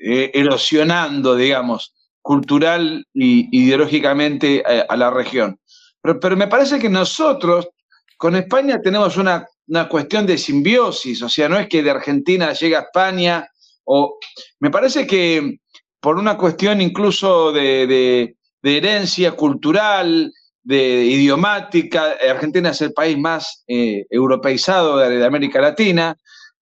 [0.05, 5.59] eh, erosionando, digamos, cultural e ideológicamente a, la región.
[6.03, 7.68] Pero, pero, me parece que nosotros
[8.16, 12.53] con España tenemos una, una, cuestión de simbiosis, o sea, no es que de Argentina
[12.53, 13.48] llega a España,
[13.85, 14.18] o
[14.61, 15.59] me parece que
[16.01, 20.33] por una cuestión incluso de, de, de herencia cultural,
[20.68, 22.16] de idiomática.
[22.31, 26.14] Argentina es el país más eh, europeizado de, América Latina,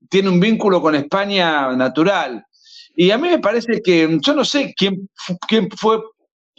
[0.09, 2.47] tiene un vínculo con España natural.
[2.95, 5.11] Y a mí me parece que, yo no sé quién,
[5.49, 6.01] quién fue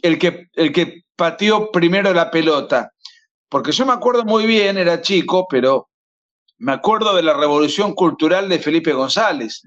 [0.01, 2.91] el que, el que pateó primero la pelota,
[3.47, 5.87] porque yo me acuerdo muy bien, era chico, pero
[6.57, 9.61] me acuerdo de la revolución cultural de Felipe González.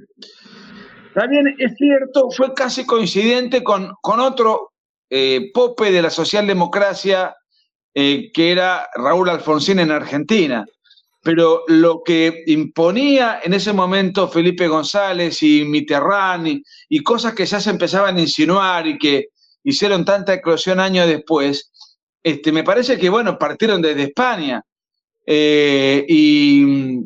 [1.15, 4.73] También es cierto, fue casi coincidente con, con otro
[5.09, 7.35] eh, pope de la socialdemocracia
[8.01, 10.65] eh, que era Raúl Alfonsín en Argentina.
[11.23, 17.61] Pero lo que imponía en ese momento Felipe González y Mitterrand y, cosas que ya
[17.61, 19.27] se empezaban a insinuar y que
[19.65, 21.71] hicieron tanta eclosión años después,
[22.23, 24.63] este, me parece que, bueno, partieron desde España.
[25.27, 27.01] Eh, y,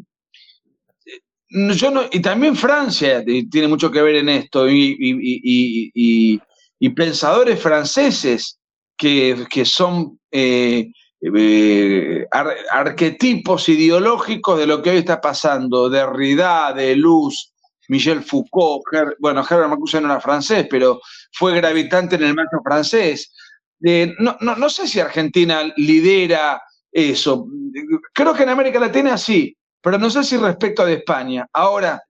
[1.49, 6.41] yo no, y también Francia tiene mucho que ver en esto, y,
[6.79, 8.61] y pensadores franceses
[8.97, 12.27] que, que son eh, eh,
[12.71, 17.53] arquetipos ideológicos de lo que hoy está pasando, de Derrida, de Luz,
[17.89, 18.83] Michel Foucault,
[19.19, 21.01] bueno, Herbert Marcuse no era francés, pero
[21.33, 23.33] fue gravitante en el marco francés.
[23.81, 27.47] no, no, no, sé si Argentina lidera eso.
[28.13, 31.47] Creo que en América Latina sí, pero no sé si respecto a España.
[31.53, 32.03] Ahora,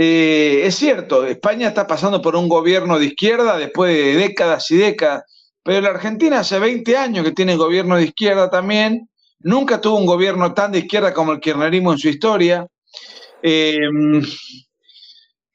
[0.00, 4.76] eh, es cierto, España está pasando por un gobierno de izquierda después de décadas y
[4.76, 5.24] décadas
[5.68, 9.06] pero la Argentina hace 20 años que tiene gobierno de izquierda también,
[9.40, 12.66] nunca tuvo un gobierno tan de izquierda como el kirchnerismo en su historia.
[13.42, 13.76] Eh,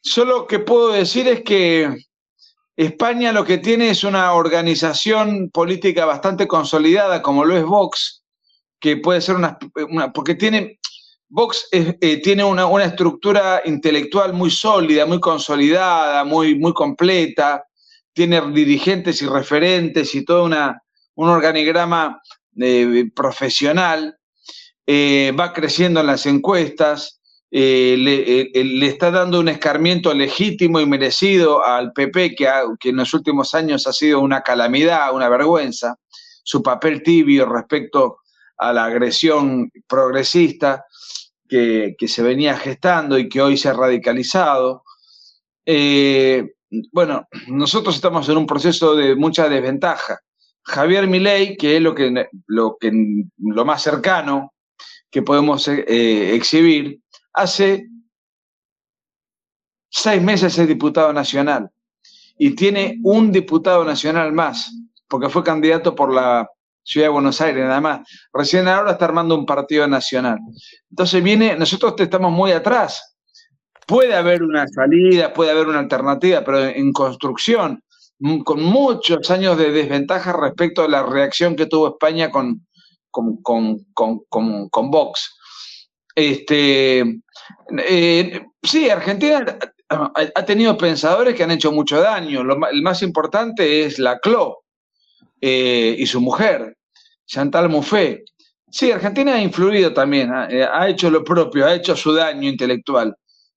[0.01, 1.91] solo que puedo decir es que
[2.75, 8.23] España lo que tiene es una organización política bastante consolidada, como lo es Vox,
[8.79, 9.57] que puede ser una,
[10.13, 10.79] porque tiene,
[11.35, 17.65] Vox eh, tiene una, una, estructura intelectual muy sólida, muy consolidada, muy, muy completa,
[18.13, 20.83] tiene dirigentes y referentes y todo una,
[21.15, 22.21] un organigrama
[22.55, 24.15] eh, profesional,
[24.85, 27.19] eh, va creciendo en las encuestas,
[27.49, 28.51] le,
[28.85, 32.47] está dando un escarmiento legítimo y merecido al PP, que,
[32.79, 35.95] que en los últimos años ha sido una calamidad, una vergüenza,
[36.43, 38.19] su papel tibio respecto
[38.55, 40.85] a la agresión progresista
[41.97, 44.83] que, se venía gestando y que hoy se ha radicalizado
[46.91, 50.19] bueno, nosotros estamos en un proceso de mucha desventaja.
[50.63, 52.91] Javier Milei, que es lo, que, lo, que,
[53.37, 54.53] lo más cercano
[55.11, 56.99] que podemos eh, exhibir,
[57.33, 57.87] hace
[59.89, 61.69] seis meses es diputado nacional
[62.37, 64.71] y tiene un diputado nacional más,
[65.07, 66.49] porque fue candidato por la
[66.83, 68.07] Ciudad de Buenos Aires, nada más.
[68.33, 70.39] Recién ahora está armando un partido nacional.
[70.89, 73.13] Entonces viene, nosotros estamos muy atrás
[73.85, 77.83] Puede haber una salida, puede haber una alternativa, pero en construcción,
[78.45, 82.65] con muchos años de desventaja respecto a la reacción que tuvo España con,
[83.11, 85.37] con, con, Vox.
[86.15, 86.99] Este,
[87.77, 89.45] eh, sí, Argentina
[89.89, 92.41] ha tenido pensadores que han hecho mucho daño.
[92.41, 94.62] el más importante es la CLO
[95.45, 96.77] eh, y su mujer,
[97.25, 98.23] Chantal Mouffe.
[98.71, 103.15] Sí, Argentina ha influido también, ha, hecho lo propio, ha hecho su daño intelectual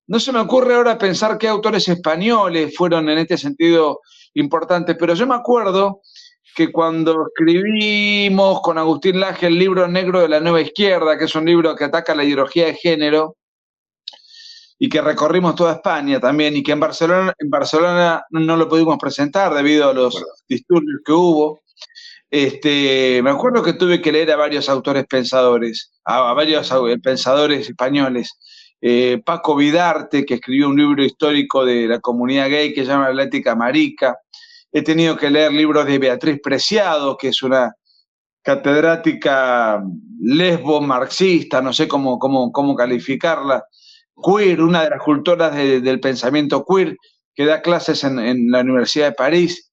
[0.08, 4.00] no se me ocurre ahora pensar qué autores españoles fueron en este sentido
[4.34, 6.02] importantes, pero yo me acuerdo
[6.54, 11.34] que cuando escribimos con Agustín Laje el libro negro de la nueva izquierda, que es
[11.34, 13.36] un libro que ataca la ideología de género,
[14.78, 18.98] y que recorrimos toda España también, y que en Barcelona, en Barcelona no lo pudimos
[18.98, 21.60] presentar debido a los disturbios que hubo.
[22.36, 26.70] Este, me acuerdo que tuve que leer a varios autores pensadores, a, varios
[27.02, 28.30] pensadores españoles.
[28.78, 33.10] Eh, Paco Vidarte, que escribió un libro histórico de la comunidad gay que se llama
[33.10, 34.18] La ética marica.
[34.70, 37.72] He tenido que leer libros de Beatriz Preciado, que es una
[38.42, 39.82] catedrática
[40.20, 43.64] lesbo marxista, no sé cómo, cómo, cómo calificarla,
[44.22, 46.98] queer, una de las cultoras del pensamiento queer,
[47.34, 49.65] que da clases en, la Universidad de París.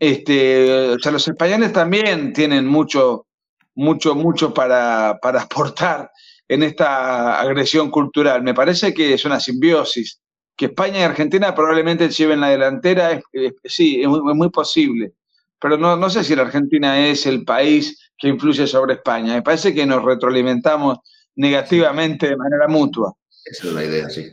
[0.00, 3.26] Este, o sea, los españoles también tienen mucho,
[3.74, 6.10] mucho, mucho para, para aportar
[6.48, 8.42] en esta agresión cultural.
[8.42, 10.20] Me parece que es una simbiosis.
[10.56, 13.20] Que España y Argentina probablemente lleven la delantera,
[13.64, 15.12] sí, es muy, posible.
[15.60, 19.34] Pero no, no sé si la Argentina es el país que influye sobre España.
[19.34, 20.98] Me parece que nos retroalimentamos
[21.36, 23.14] negativamente de manera mutua.
[23.44, 24.28] Esa es la idea, sí.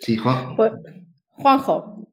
[0.00, 0.56] Sí, Juan.
[0.56, 0.72] Pues,
[1.28, 2.08] Juanjo.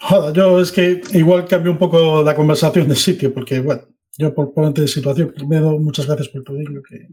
[0.00, 3.82] Joder, yo es que igual cambio un poco la conversación de sitio, porque, bueno,
[4.16, 7.06] yo por ponerte de situación, primero, muchas gracias por tu libro, que,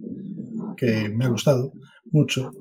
[0.78, 1.74] que me ha gustado
[2.12, 2.52] mucho.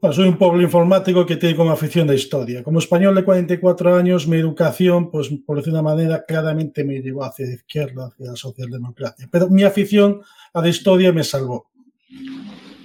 [0.00, 2.64] Bueno, soy un pueblo informático que tiene como afición de historia.
[2.64, 7.24] Como español de 44 años, mi educación, pues por decir una manera, claramente me llevó
[7.24, 9.28] hacia la izquierda, hacia la socialdemocracia.
[9.30, 10.22] Pero mi afición
[10.54, 11.70] a la historia me salvó.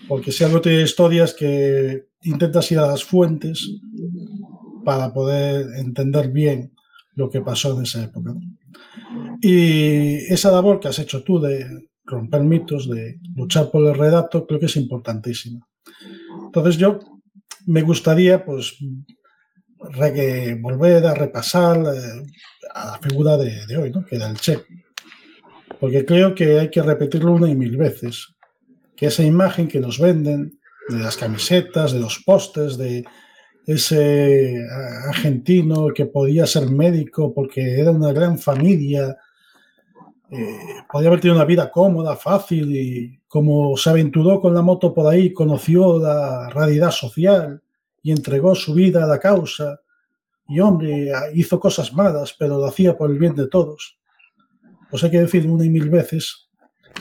[0.10, 3.66] Porque si algo tiene historias que intentas ir a las fuentes
[4.86, 6.72] para poder entender bien
[7.16, 8.34] lo que pasó en esa época.
[9.42, 14.46] Y esa labor que has hecho tú de romper mitos, de luchar por el redato,
[14.46, 15.68] creo que es importantísima.
[16.46, 17.00] Entonces yo
[17.66, 18.78] me gustaría pues
[20.60, 22.24] volver a repasar eh,
[22.74, 24.06] a la figura de, hoy, ¿no?
[24.06, 24.64] que era el Che.
[25.80, 28.36] Porque creo que hay que repetirlo una y mil veces
[28.96, 33.04] que esa imagen que nos venden de las camisetas, de los postes, de
[33.66, 34.64] ese
[35.08, 39.18] argentino que podía ser médico porque era una gran familia,
[40.32, 40.60] eh,
[40.92, 45.12] podía haber tenido una vida cómoda, fácil y como se aventuró con la moto por
[45.12, 47.62] ahí, conoció la realidad social
[48.02, 49.82] y entregó su vida a la causa.
[50.48, 53.98] Y hombre, hizo cosas malas, pero lo hacía por el bien de todos.
[54.92, 56.50] Pues hay que decir una y mil veces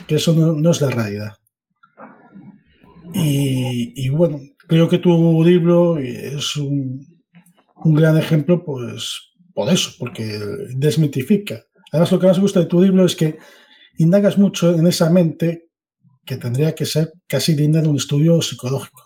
[0.07, 1.37] que eso no es la realidad.
[3.17, 7.05] Y, bueno, creo que tu libro es un,
[7.83, 10.39] gran ejemplo, pues, por eso, porque
[10.75, 11.63] desmitifica.
[11.91, 13.37] Además, lo que más me gusta de tu libro es que
[13.97, 15.69] indagas mucho en esa mente
[16.25, 19.03] que tendría que ser casi digna de un estudio psicológico.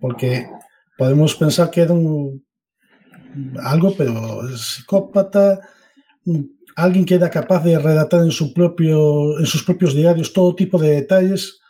[0.00, 0.46] Porque
[0.96, 2.44] podemos pensar que era un,
[3.62, 5.60] algo, pero psicópata,
[6.76, 10.78] alguien que era capaz de redactar en, su propio, en sus propios diarios todo tipo
[10.78, 11.60] de detalles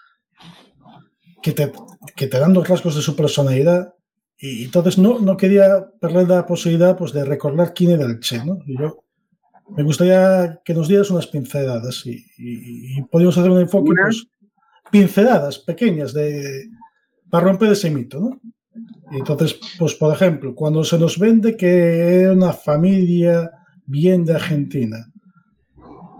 [1.43, 1.73] que te,
[2.15, 3.95] que te dan los rasgos de su personalidad.
[4.39, 8.45] Y entonces no, no quería perder la posibilidad pues, de recordar quién era el Che.
[8.45, 8.59] ¿no?
[8.67, 9.05] Y yo
[9.77, 14.27] me gustaría que nos dieras unas pinceladas y, y, podríamos hacer un enfoque, pues,
[14.91, 16.69] pinceladas pequeñas de,
[17.29, 18.21] para romper ese mito.
[18.21, 18.41] ¿no?
[19.11, 23.51] Y entonces, pues por ejemplo, cuando se nos vende que era una familia
[23.87, 25.11] bien de Argentina,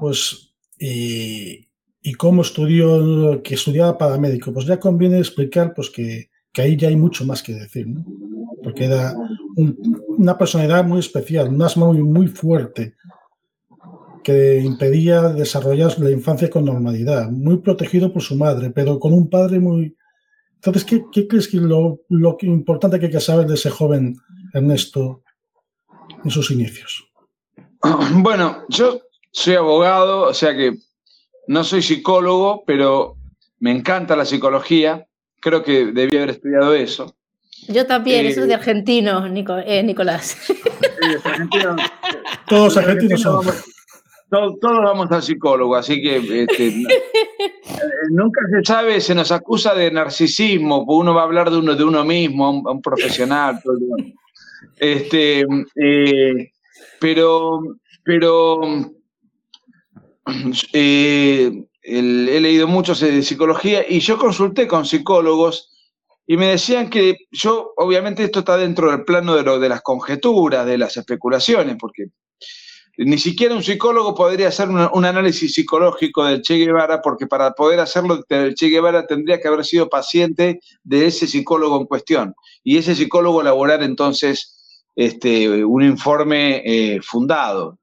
[0.01, 1.68] pues y,
[2.01, 6.77] y cómo estudió, que estudiaba para médico, pues ya conviene explicar pues que, que ahí
[6.77, 8.05] ya hay mucho más que decir, ¿no?
[8.63, 9.15] Porque era
[10.07, 12.95] una personalidad muy especial, un asma muy, muy fuerte,
[14.23, 19.31] que impedía desarrollar la infancia con normalidad, muy protegido por su madre, pero con un
[19.31, 19.97] padre muy...
[20.57, 24.17] Entonces, ¿qué, qué crees que lo, lo importante que hay que saber de ese joven
[24.53, 25.23] Ernesto
[26.25, 27.05] en sus inicios?
[28.15, 29.01] Bueno, yo
[29.31, 30.77] soy abogado, o sea que
[31.49, 33.17] no soy psicólogo, pero
[33.59, 35.07] me encanta la psicología.
[35.41, 37.17] Creo que debí haber estudiado eso.
[37.69, 40.37] Yo también, eso es de eh, argentino, eh, Nicolás.
[42.49, 43.47] todos argentinos son.
[44.31, 46.87] todos, vamos al psicólogo, así que este, eh,
[48.11, 51.85] nunca se sabe, se nos acusa de narcisismo, uno va a hablar de uno de
[51.85, 53.61] uno mismo, a un, profesional.
[54.77, 55.47] este,
[57.01, 57.61] pero,
[58.05, 58.93] pero
[60.73, 65.71] eh, he leído mucho de psicología y yo consulté con psicólogos
[66.27, 70.77] y me decían que yo, obviamente esto está dentro del plano de las conjeturas, de
[70.77, 72.09] las especulaciones, porque
[72.99, 77.81] ni siquiera un psicólogo podría hacer un, análisis psicológico del Che Guevara, porque para poder
[77.81, 82.35] hacerlo, el Che Guevara tendría que haber sido paciente de ese psicólogo en cuestión.
[82.65, 87.79] Y ese psicólogo elaborar entonces este, un informe eh, fundado.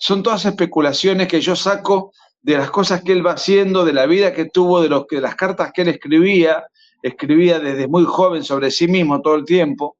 [0.00, 4.06] Son todas especulaciones que yo saco de las cosas que él va haciendo, de la
[4.06, 6.64] vida que tuvo, de, los, de las cartas que él escribía,
[7.02, 9.98] escribía desde muy joven sobre sí mismo todo el tiempo.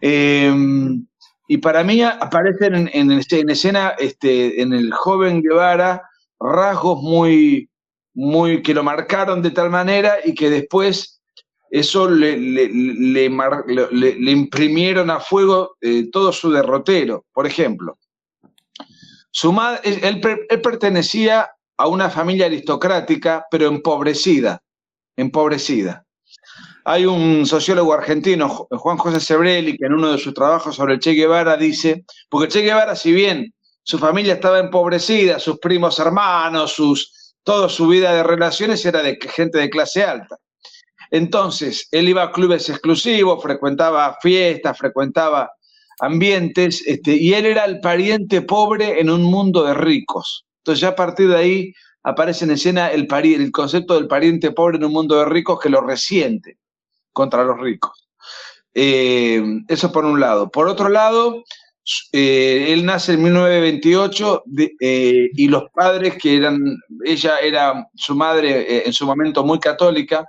[0.00, 0.54] Eh,
[1.48, 6.02] y para mí aparecen en, escena este, en el joven Guevara
[6.38, 7.68] rasgos muy,
[8.14, 11.20] muy que lo marcaron de tal manera y que después
[11.70, 17.24] eso le, le, imprimieron a fuego eh, todo su derrotero.
[17.32, 17.98] Por ejemplo,
[19.32, 20.20] su madre, él,
[20.60, 24.62] pertenecía a una familia aristocrática, pero empobrecida,
[25.16, 26.04] empobrecida.
[26.84, 31.00] Hay un sociólogo argentino, Juan José Sebrelli, que en uno de sus trabajos sobre el
[31.00, 36.72] Che Guevara dice, porque Che Guevara, si bien su familia estaba empobrecida, sus primos hermanos,
[36.72, 40.36] sus, toda su vida de relaciones era de gente de clase alta.
[41.10, 45.50] Entonces, él iba a clubes exclusivos, frecuentaba fiestas, frecuentaba
[46.02, 50.44] ambientes, este, y él era el pariente pobre en un mundo de ricos.
[50.58, 51.72] Entonces, ya a partir de ahí
[52.02, 55.68] aparece en escena el, el concepto del pariente pobre en un mundo de ricos que
[55.68, 56.58] lo resiente
[57.12, 58.08] contra los ricos.
[58.74, 60.50] Eh, eso por un lado.
[60.50, 61.44] Por otro lado,
[62.10, 64.42] eh, él nace en 1928
[64.80, 66.58] eh, y los padres que eran,
[67.04, 70.26] ella era su madre en su momento muy católica,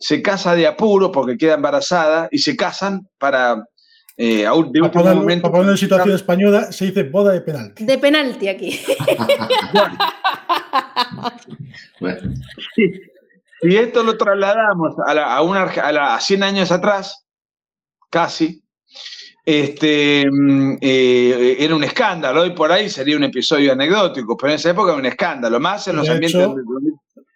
[0.00, 3.66] se casa de apuro porque queda embarazada y se casan para
[4.18, 4.54] a
[5.14, 5.42] momento.
[5.42, 7.84] Para poner en situación española se dice boda de penalti.
[7.84, 8.80] De penalti aquí.
[12.00, 12.34] bueno.
[13.62, 17.26] Y esto lo trasladamos a, una, a, 100 años atrás,
[18.08, 18.62] casi,
[19.44, 22.42] este, mm, eh, era un escándalo.
[22.42, 25.58] Hoy por ahí sería un episodio anecdótico, pero en esa época era un escándalo.
[25.58, 26.48] Más en los ambientes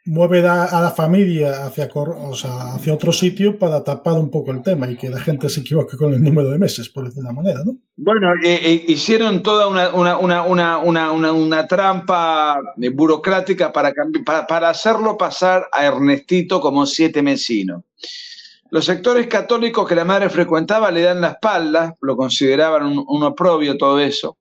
[0.04, 4.96] mueve a, la familia hacia, hacia otro sitio para tapar un poco el tema y
[4.96, 7.76] que la gente se equivoque con el número de meses, por decir una manera, ¿no?
[7.96, 12.60] Bueno, eh, eh, hicieron toda una, trampa
[12.92, 13.92] burocrática para,
[14.68, 17.84] hacerlo pasar a Ernestito como siete mesino.
[18.70, 23.22] Los sectores católicos que la madre frecuentaba le dan la espalda, lo consideraban un, un
[23.22, 24.38] oprobio todo eso.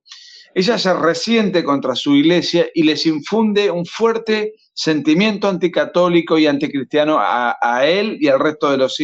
[0.54, 7.18] Ella se resiente contra su iglesia y les infunde un fuerte sentimiento anticatólico y anticristiano
[7.20, 8.96] a, él y al resto de los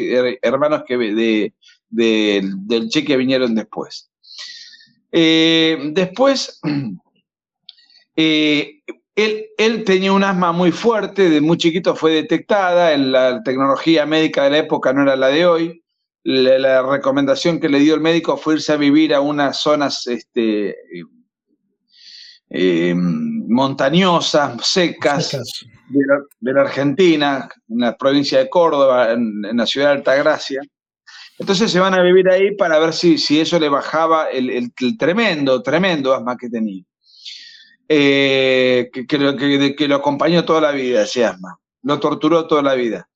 [0.42, 1.53] hermanos que, de,
[1.88, 4.11] del Che que vinieron después.
[5.11, 6.61] Eh, después,
[8.16, 8.82] eh,
[9.16, 14.51] él, tenía un asma muy fuerte, de muy chiquito fue detectada, la tecnología médica de
[14.51, 15.82] la época no era la de hoy.
[16.24, 20.76] La, recomendación que le dio el médico fue irse a vivir a unas zonas este,
[22.51, 25.32] eh, montañosas, secas,
[26.40, 30.61] De, la, Argentina, en la provincia de Córdoba, en, la ciudad de Altagracia.
[31.38, 35.62] Entonces se van a vivir ahí para ver si, si eso le bajaba el, tremendo,
[35.62, 36.82] tremendo asma que tenía.
[37.88, 41.59] Eh, que, lo, que, lo acompañó toda la vida, ese asma.
[41.82, 43.09] Lo torturó toda la vida.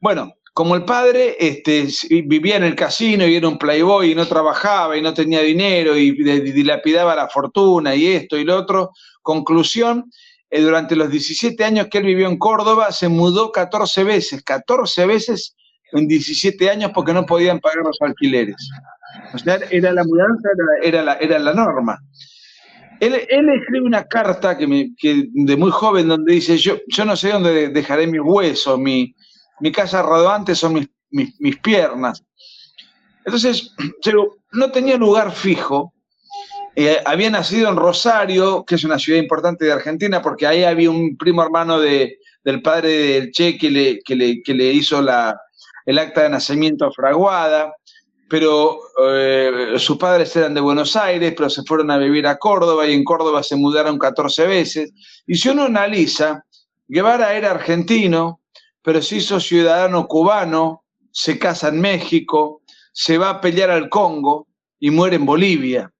[0.00, 1.88] Bueno, como el padre este,
[2.24, 5.96] vivía en el casino y era un playboy y no trabajaba y no tenía dinero
[5.96, 8.90] y dilapidaba la fortuna y esto y lo otro,
[9.22, 10.10] conclusión,
[10.50, 15.06] eh, durante los 17 años que él vivió en Córdoba se mudó 14 veces, 14
[15.06, 15.56] veces
[15.92, 18.56] en 17 años porque no podían pagar los alquileres.
[19.32, 20.48] O sea, era la mudanza,
[20.82, 21.98] era, la, era la norma.
[23.00, 27.68] Él, escribe una carta que de muy joven donde dice, yo, yo no sé dónde
[27.70, 29.12] dejaré mi hueso, mi,
[29.62, 32.24] mi casa rodante son mis, piernas.
[33.24, 33.72] Entonces,
[34.52, 35.94] no tenía lugar fijo.
[36.74, 40.90] Eh, había nacido en Rosario, que es una ciudad importante de Argentina, porque ahí había
[40.90, 45.40] un primo hermano de, del padre del Che que le, que le, hizo la,
[45.86, 47.72] el acta de nacimiento fraguada,
[48.28, 52.88] pero eh, sus padres eran de Buenos Aires, pero se fueron a vivir a Córdoba
[52.88, 54.92] y en Córdoba se mudaron 14 veces.
[55.24, 56.42] Y si uno analiza,
[56.88, 58.41] Guevara era argentino,
[58.82, 62.62] pero se hizo ciudadano cubano, se casa en México,
[62.92, 65.92] se va a pelear al Congo y muere en Bolivia.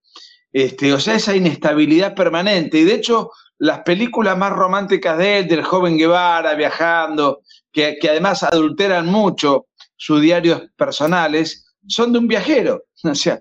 [0.52, 2.78] Este, o sea, esa inestabilidad permanente.
[2.78, 8.42] Y de hecho, las películas más románticas de él, del joven Guevara viajando, que, además
[8.42, 9.66] adulteran mucho
[9.96, 12.84] sus diarios personales, son de un viajero.
[13.04, 13.40] O sea,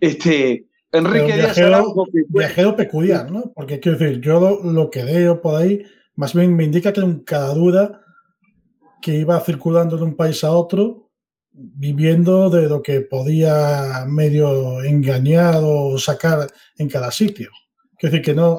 [0.00, 1.94] este, Enrique Díaz viajero,
[2.28, 3.52] viajero peculiar, ¿no?
[3.54, 5.84] Porque quiero decir, yo lo, que veo por ahí,
[6.16, 8.00] más bien me indica que en cada duda
[9.00, 11.10] que iba circulando de un país a otro,
[11.50, 16.46] viviendo de lo que podía medio engañar o sacar
[16.76, 17.50] en cada sitio.
[17.96, 18.58] Quiero decir que no,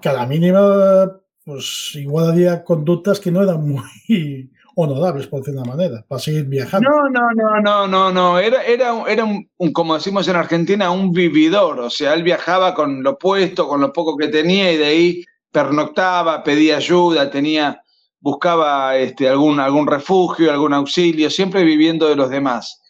[0.00, 3.82] que a la mínima, pues igual había conductas que no eran muy
[4.74, 6.88] honorables, por decir una manera, para seguir viajando.
[6.88, 8.38] No, no, no, no, no, no.
[8.38, 11.78] Era, era, era un, como decimos en Argentina, un vividor.
[11.80, 15.24] O sea, él viajaba con lo puesto, con lo poco que tenía, y de ahí
[15.52, 17.81] pernoctaba, pedía ayuda, tenía,
[18.22, 22.80] buscaba este, algún, algún refugio, algún auxilio, siempre viviendo de los demás.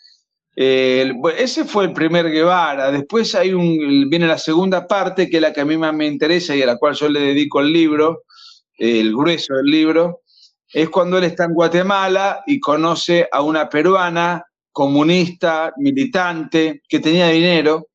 [0.54, 2.92] Eh, ese fue el primer Guevara.
[2.92, 6.54] Después hay viene la segunda parte, que es la que a mí más me interesa
[6.54, 8.24] y a la cual yo le dedico el libro,
[8.76, 10.20] el grueso del libro,
[10.72, 17.28] es cuando él está en Guatemala y conoce a una peruana comunista, militante, que tenía
[17.28, 17.88] dinero,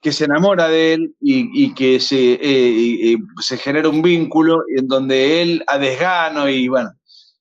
[0.00, 5.42] que se enamora de él y, que se, eh, se genera un vínculo en donde
[5.42, 6.90] él, a desgano y bueno,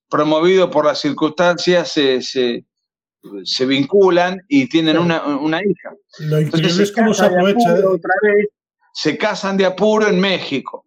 [0.09, 5.89] promovido por las circunstancias, se, se, vinculan y tienen una, hija.
[6.19, 8.47] Lo increíble es cómo se aprovecha de otra vez,
[8.93, 10.85] se casan de apuro en México.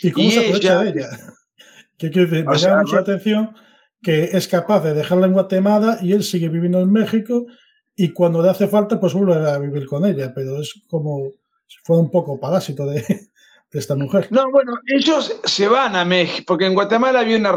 [0.00, 1.08] ¿Y cómo se aprovecha de ella?
[1.98, 3.54] Que quiere decir, me llama mucha atención
[4.02, 7.46] que es capaz de dejarla en Guatemala y él sigue viviendo en México
[8.02, 11.32] y cuando le hace falta, pues vuelve a vivir con ella, pero es como
[11.66, 13.04] si fuera un poco parásito de,
[13.72, 14.26] esta mujer.
[14.30, 17.52] No, bueno, ellos se van a México, porque en Guatemala había una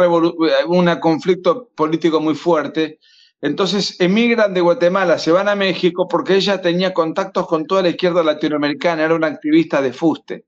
[0.68, 3.00] un conflicto político muy fuerte,
[3.42, 7.90] entonces emigran de Guatemala, se van a México porque ella tenía contactos con toda la
[7.90, 10.46] izquierda latinoamericana, era una activista de fuste.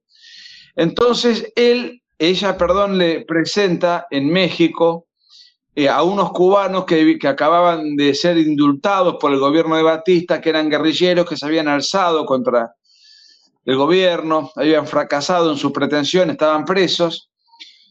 [0.76, 5.08] Entonces él ella, perdón, le presenta en México
[5.76, 10.40] eh, a unos cubanos que, que, acababan de ser indultados por el gobierno de Batista,
[10.40, 12.74] que eran guerrilleros que se habían alzado contra
[13.66, 17.30] el gobierno, habían fracasado en sus pretensiones, estaban presos.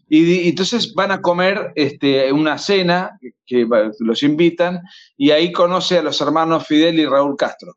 [0.08, 3.66] Y, entonces van a comer este, una cena que
[3.98, 4.80] los invitan
[5.16, 7.76] y ahí conoce a los hermanos Fidel y Raúl Castro.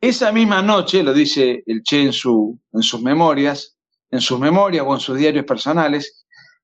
[0.00, 3.76] Esa misma noche, lo dice el Che su, en sus memorias,
[4.10, 6.19] en sus memorias o en sus diarios personales,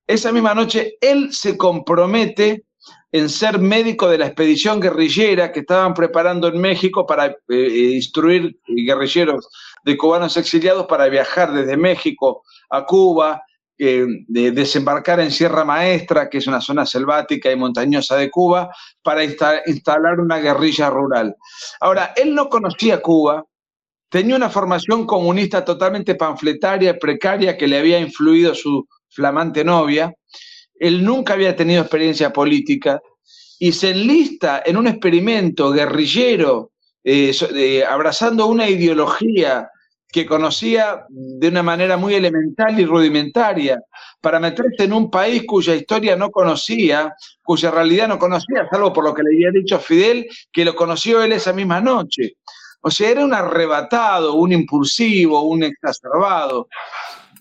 [0.07, 2.63] esa misma noche él se compromete
[3.11, 7.91] en ser médico de la expedición guerrillera que estaban preparando en México para eh, eh,
[7.95, 9.47] instruir guerrilleros
[9.83, 13.41] de cubanos exiliados para viajar desde México a Cuba,
[13.79, 18.69] eh, de desembarcar en Sierra Maestra, que es una zona selvática y montañosa de Cuba,
[19.03, 21.35] para instalar una guerrilla rural.
[21.79, 23.45] Ahora, él no conocía Cuba,
[24.09, 28.87] tenía una formación comunista totalmente panfletaria, precaria, que le había influido su
[29.17, 30.13] flamante novia.
[30.79, 33.01] Él nunca había tenido experiencia política
[33.59, 36.71] y se enlista en un experimento guerrillero,
[37.03, 37.33] eh,
[37.89, 39.67] abrazando una ideología
[40.09, 43.81] que conocía de una manera muy elemental y rudimentaria,
[44.21, 47.13] para meterse en un país cuya historia no conocía,
[47.43, 51.23] cuya realidad no conocía, salvo por lo que le había dicho Fidel, que lo conoció
[51.23, 52.35] él esa misma noche.
[52.81, 56.67] O sea, era un arrebatado, un impulsivo, un exacerbado.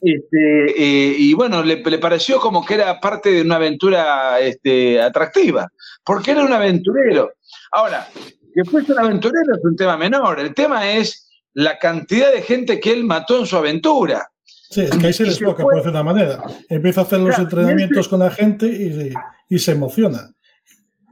[0.00, 5.68] Este, eh, y bueno, le, pareció como que era parte de una aventura este, atractiva,
[6.04, 7.32] porque era un aventurero.
[7.72, 8.06] Ahora,
[8.54, 12.80] que fuese un aventurero es un tema menor, el tema es la cantidad de gente
[12.80, 14.30] que él mató en su aventura.
[14.44, 16.42] Sí, es que ahí se desboca, por decir una manera.
[16.68, 19.12] Empieza a hacer los entrenamientos con la gente y,
[19.48, 20.30] y se emociona.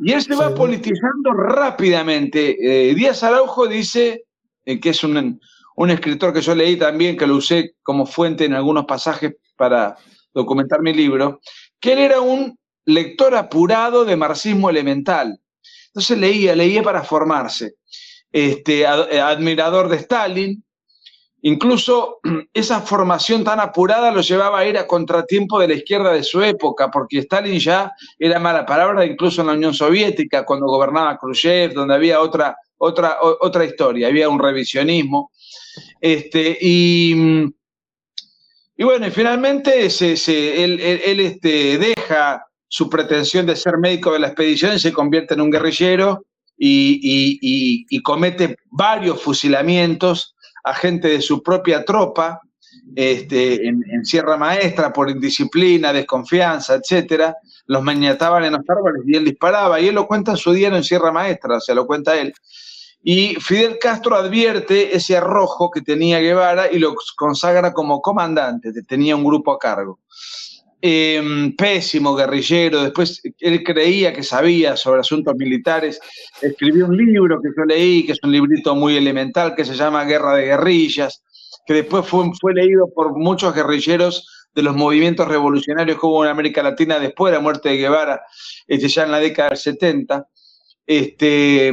[0.00, 2.56] Y él se va politizando rápidamente.
[2.90, 4.24] Eh, Díaz Araujo dice,
[4.64, 5.40] eh, que es un,
[5.90, 9.96] escritor que yo leí también, que lo usé como fuente en algunos pasajes para
[10.32, 11.40] documentar mi libro,
[11.80, 15.38] que él era un lector apurado de marxismo elemental.
[15.88, 17.74] Entonces leía, leía para formarse.
[18.32, 20.64] Este, admirador de Stalin,
[21.46, 22.20] Incluso
[22.54, 26.42] esa formación tan apurada lo llevaba a ir a contratiempo de la izquierda de su
[26.42, 31.74] época, porque Stalin ya era mala palabra incluso en la Unión Soviética, cuando gobernaba Khrushchev,
[31.74, 35.32] donde había otra, otra, otra historia, había un revisionismo.
[36.00, 37.14] Este, y,
[38.76, 44.74] y bueno, y finalmente él, este, deja su pretensión de ser médico de la expedición
[44.74, 46.24] y se convierte en un guerrillero
[46.56, 47.38] y,
[47.88, 52.40] y comete varios fusilamientos a gente de su propia tropa
[52.96, 59.24] este, en, Sierra Maestra por indisciplina, desconfianza, etcétera, los maniataban en los árboles y él
[59.24, 62.16] disparaba, y él lo cuenta en su diario en Sierra Maestra, o sea, lo cuenta
[62.16, 62.32] él.
[63.06, 69.14] Y Fidel Castro advierte ese arrojo que tenía Guevara y lo consagra como comandante, tenía
[69.14, 70.00] un grupo a cargo.
[70.80, 76.00] Em, pésimo guerrillero, después él creía que sabía sobre asuntos militares,
[76.40, 80.04] escribió un libro que yo leí, que es un librito muy elemental, que se llama
[80.04, 81.22] Guerra de Guerrillas,
[81.66, 86.30] que después fue, fue leído por muchos guerrilleros de los movimientos revolucionarios que hubo en
[86.30, 88.22] América Latina después de la muerte de Guevara,
[88.66, 90.26] este, ya en la década del 70.
[90.86, 91.72] Este,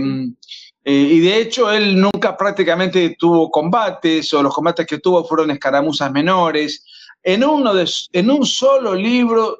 [0.84, 5.52] Eh, y de hecho él nunca prácticamente tuvo combates o los combates que tuvo fueron
[5.52, 6.86] escaramuzas menores.
[7.24, 9.60] En, uno de, en un solo libro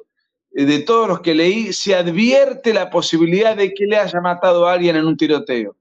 [0.54, 4.66] eh, de todos los que leí se advierte la posibilidad de que le haya matado
[4.66, 5.76] a alguien en un tiroteo.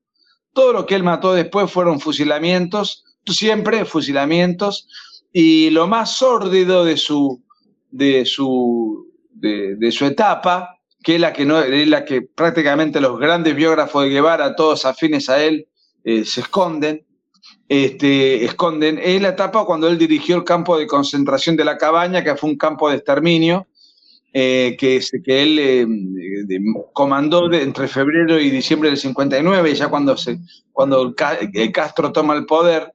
[0.53, 4.87] Todo lo que él mató después fueron fusilamientos, siempre fusilamientos,
[5.31, 7.41] y lo más sórdido de su,
[7.89, 13.19] de su, de, su etapa, que es la que, no, es la que prácticamente los
[13.19, 15.67] grandes biógrafos de Guevara, todos afines a él,
[16.03, 17.05] eh, se esconden,
[17.67, 22.23] este, esconden, es la etapa cuando él dirigió el campo de concentración de la cabaña,
[22.23, 23.67] que fue un campo de exterminio,
[24.33, 25.87] eh, que, que, él eh,
[26.93, 30.39] comandó entre febrero y diciembre del 59, ya cuando, se,
[30.71, 31.13] cuando
[31.73, 32.93] Castro toma el poder,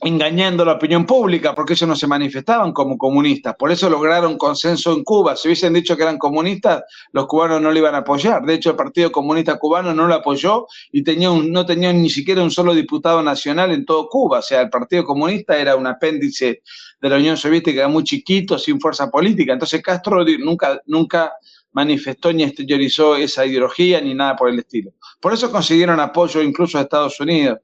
[0.00, 3.54] engañando a la opinión pública, porque ellos no se manifestaban como comunistas.
[3.56, 5.36] Por eso lograron consenso en Cuba.
[5.36, 8.44] Si hubiesen dicho que eran comunistas, los cubanos no lo iban a apoyar.
[8.44, 12.42] De hecho, el Partido Comunista Cubano no lo apoyó y tenía no tenía ni siquiera
[12.42, 14.40] un solo diputado nacional en todo Cuba.
[14.40, 16.62] O sea, el Partido Comunista era un apéndice
[17.00, 19.52] de la Unión Soviética muy chiquito, sin fuerza política.
[19.52, 21.32] Entonces Castro nunca, nunca
[21.72, 24.92] manifestó ni exteriorizó esa ideología ni nada por el estilo.
[25.20, 27.58] Por eso consiguieron apoyo incluso de Estados Unidos.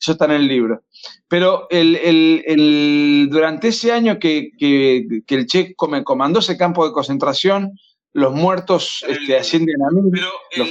[0.00, 0.84] Eso está en el libro.
[1.28, 7.72] Pero el, durante ese año que, el Che comandó ese campo de concentración,
[8.12, 10.12] los muertos este, ascienden a mil,
[10.56, 10.68] los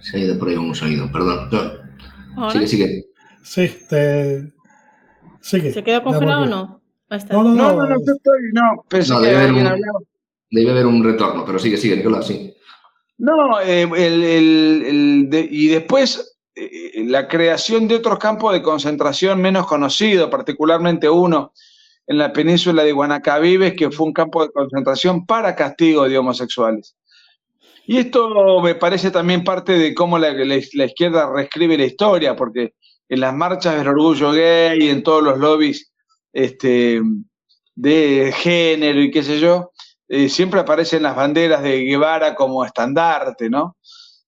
[0.00, 1.48] Se ha ido por ahí un sonido, perdón.
[2.52, 3.04] Sigue, sigue.
[3.42, 4.52] Sí, te...
[5.40, 5.72] sigue.
[5.72, 6.80] ¿Se quedó congelado o no?
[7.30, 9.82] No, no, no, no, no, estoy, no, pensé que debe, haber un,
[10.50, 12.52] debe haber un retorno, pero sigue, sigue, Nicolás, sí.
[13.18, 19.66] No, eh, el, el, y después eh, la creación de otros campos de concentración menos
[19.66, 21.52] conocidos, particularmente uno
[22.06, 26.96] en la península de Guanacavives, que fue un campo de concentración para castigo de homosexuales.
[27.86, 32.74] Y esto me parece también parte de cómo la, izquierda reescribe la historia, porque
[33.08, 35.92] en las marchas del orgullo gay, y en todos los lobbies
[36.32, 37.00] este,
[37.74, 39.72] de género y qué sé yo,
[40.08, 43.76] eh, siempre aparecen las banderas de Guevara como estandarte, ¿no?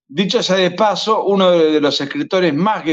[0.09, 2.85] Dicho sea de paso, uno de los escritores más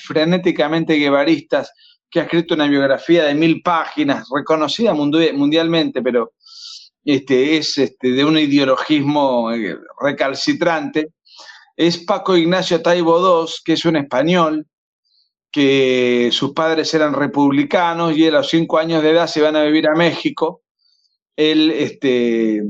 [0.00, 1.72] frenéticamente guevaristas
[2.10, 6.32] que ha escrito una biografía de mil páginas, reconocida mundialmente, pero
[7.04, 11.12] este, es este, de un ideologismo eh, recalcitrante,
[11.76, 14.66] es Paco Ignacio Taibo II, que es un español,
[15.50, 19.64] que sus padres eran republicanos y a los cinco años de edad se van a
[19.64, 20.62] vivir a México.
[21.36, 22.62] Él este,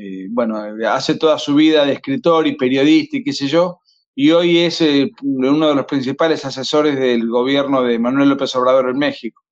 [0.00, 0.56] eh, bueno,
[0.88, 3.80] hace toda su vida de escritor y periodista y qué sé yo,
[4.14, 8.88] y hoy es eh, uno de los principales asesores del gobierno de Manuel López Obrador
[8.88, 9.42] en México.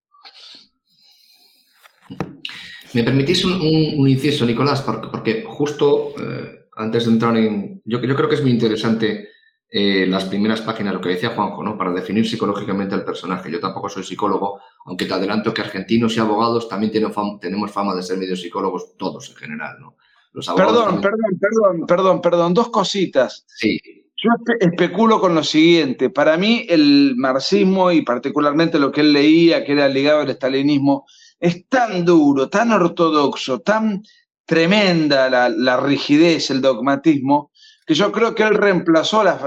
[2.95, 4.81] ¿Me permitís un, inciso, Nicolás?
[4.81, 7.83] Porque, justo eh, antes de entrar en...
[7.85, 9.29] Yo, yo, creo que es muy interesante
[9.71, 11.77] las primeras páginas, lo que decía Juanjo, ¿no?
[11.77, 13.53] Para definir psicológicamente al personaje.
[13.53, 18.03] Yo tampoco soy psicólogo, aunque te adelanto que argentinos y abogados también tenemos fama de
[18.03, 19.99] ser medio psicólogos, todos en general, ¿no?
[20.33, 23.45] Perdón, perdón, perdón, perdón, perdón, dos cositas.
[23.47, 23.81] Sí.
[24.21, 26.11] Yo especulo con lo siguiente.
[26.11, 31.07] Para mí, el marxismo y particularmente lo que él leía, que era ligado al estalinismo,
[31.39, 34.03] es tan duro, tan ortodoxo, tan
[34.45, 37.53] tremenda la, rigidez, el dogmatismo,
[37.87, 39.39] que yo creo que él reemplazó la,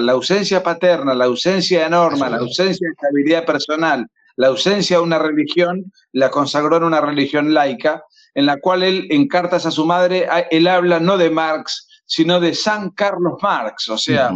[0.00, 4.06] la, ausencia paterna, la ausencia de norma, la ausencia de estabilidad personal,
[4.36, 8.04] la ausencia de una religión, la consagró en una religión laica,
[8.36, 12.38] en la cual él en cartas a su madre, él habla no de Marx, sino
[12.38, 14.30] de San Carlos Marx, o sea,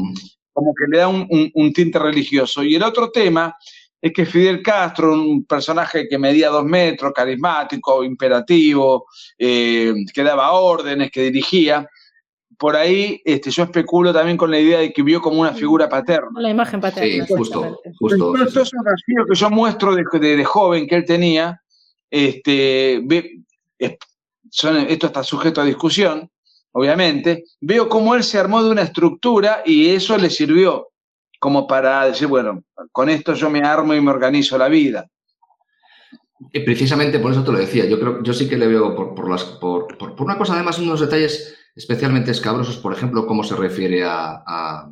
[0.54, 2.62] como que le da un, tinte religioso.
[2.62, 3.54] Y el otro tema
[4.00, 9.06] es que Fidel Castro, un personaje que medía dos metros, carismático, imperativo,
[9.38, 11.86] eh, que daba órdenes, que dirigía,
[12.56, 15.90] por ahí este, yo especulo también con la idea de que vio como una figura
[15.90, 16.40] paterna.
[16.40, 17.26] La imagen paterna.
[17.26, 17.80] Sí, justo.
[17.98, 21.60] justo Esto es un que yo muestro de, de, joven que él tenía.
[22.10, 23.02] Este,
[23.80, 26.30] esto está sujeto a discusión,
[26.72, 30.90] obviamente, veo cómo él se armó de una estructura y eso le sirvió
[31.40, 32.62] como para decir, bueno,
[32.92, 35.08] con esto yo me armo y me organizo la vida.
[36.52, 39.28] Y precisamente por eso te lo decía, yo creo, yo sí que le veo por,
[39.28, 44.90] las, por, una cosa, además, unos detalles especialmente escabrosos, por ejemplo, cómo se refiere a,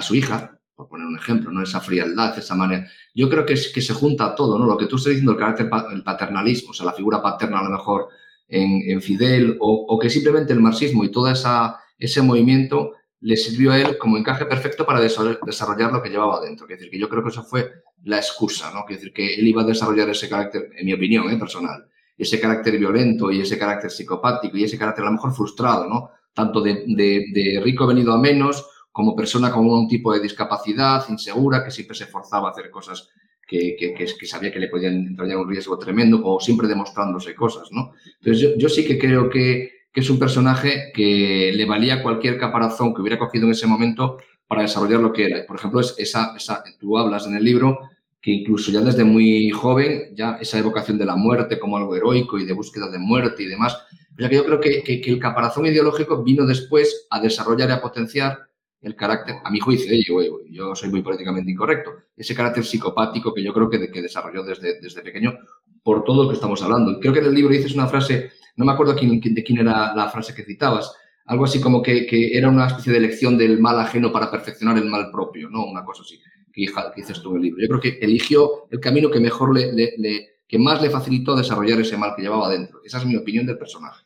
[0.00, 1.62] su hija, por poner un ejemplo, ¿no?
[1.62, 2.88] Esa frialdad, esa manera.
[3.14, 4.66] Yo creo que, es, que se junta todo, ¿no?
[4.66, 7.64] Lo que tú estás diciendo, el carácter, el paternalismo, o sea, la figura paterna a
[7.64, 8.08] lo mejor
[8.48, 13.78] en, Fidel, o, que simplemente el marxismo y todo esa, ese movimiento le sirvió a
[13.78, 16.66] él como encaje perfecto para desarrollar lo que llevaba adentro.
[16.66, 17.70] Es decir, que yo creo que eso fue
[18.04, 18.84] la excusa, ¿no?
[18.88, 21.38] Es decir, que él iba a desarrollar ese carácter, en mi opinión, ¿eh?
[21.38, 21.86] personal,
[22.18, 26.10] ese carácter violento y ese carácter psicopático y ese carácter a lo mejor frustrado, ¿no?
[26.34, 31.70] tanto de, rico venido a menos, como persona con un tipo de discapacidad, insegura, que
[31.70, 33.08] siempre se forzaba a hacer cosas
[33.46, 37.92] que, que, sabía que le podían entrañar un riesgo tremendo, o siempre demostrándose cosas, ¿no?
[38.20, 42.38] Entonces, yo, yo sí que creo que, que, es un personaje que le valía cualquier
[42.38, 45.46] caparazón que hubiera cogido en ese momento para desarrollar lo que era.
[45.46, 47.78] Por ejemplo, es esa, esa, tú hablas en el libro
[48.22, 52.38] que incluso ya desde muy joven, ya esa evocación de la muerte como algo heroico
[52.38, 53.76] y de búsqueda de muerte y demás,
[54.16, 58.38] ya que yo creo que, el caparazón ideológico vino después a desarrollar y a potenciar
[58.82, 60.02] el carácter, a mi juicio, ¿eh?
[60.06, 60.20] yo,
[60.50, 64.80] yo, soy muy políticamente incorrecto, ese carácter psicopático que yo creo que, que desarrolló desde,
[64.80, 65.38] desde pequeño
[65.82, 66.98] por todo lo que estamos hablando.
[67.00, 69.94] Creo que en el libro dices una frase, no me acuerdo quién, de quién era
[69.94, 70.92] la frase que citabas,
[71.26, 74.76] algo así como que, que, era una especie de elección del mal ajeno para perfeccionar
[74.76, 75.64] el mal propio, ¿no?
[75.64, 76.18] Una cosa así
[76.52, 76.66] que,
[76.96, 77.62] dices tú en el libro.
[77.62, 81.80] Yo creo que eligió el camino que mejor le, le, que más le facilitó desarrollar
[81.80, 82.80] ese mal que llevaba dentro.
[82.84, 84.04] Esa es mi opinión del personaje.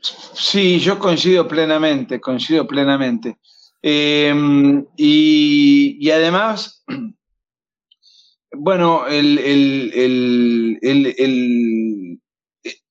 [0.00, 3.38] Sí, yo coincido plenamente, coincido plenamente.
[3.82, 6.84] Em, y, y, además,
[8.52, 12.20] bueno, el, el, el,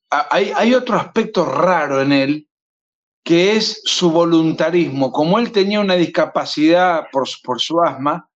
[0.09, 2.49] hay, hay, otro aspecto raro en él,
[3.23, 5.11] que es su voluntarismo.
[5.11, 8.29] Como él tenía una discapacidad por, por su asma,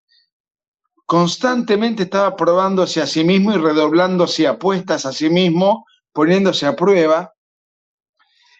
[1.05, 7.33] constantemente estaba probándose a sí mismo y redoblándose apuestas a sí mismo, poniéndose a prueba.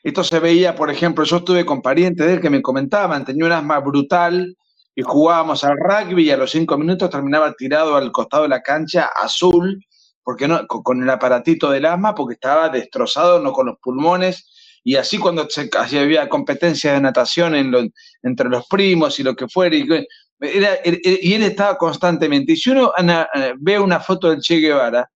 [0.04, 3.46] Esto se veía, por ejemplo, yo estuve con parientes de él que me comentaban, tenía
[3.46, 4.56] un asma brutal
[4.96, 8.62] y jugábamos al rugby y a los cinco minutos terminaba tirado al costado de la
[8.62, 9.80] cancha azul,
[10.24, 14.96] porque no, con el aparatito del asma, porque estaba destrozado, no con los pulmones, y
[14.96, 17.94] así cuando se, había competencia de natación en
[18.24, 19.88] entre los primos y lo que fuera, y,
[20.42, 22.54] y él estaba constantemente.
[22.54, 25.10] Y si uno eh, ve una foto del Che Guevara,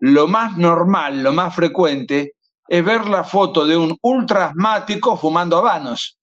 [0.00, 2.34] lo más normal, lo más frecuente,
[2.68, 6.18] es ver la foto de un ultra asmático fumando habanos.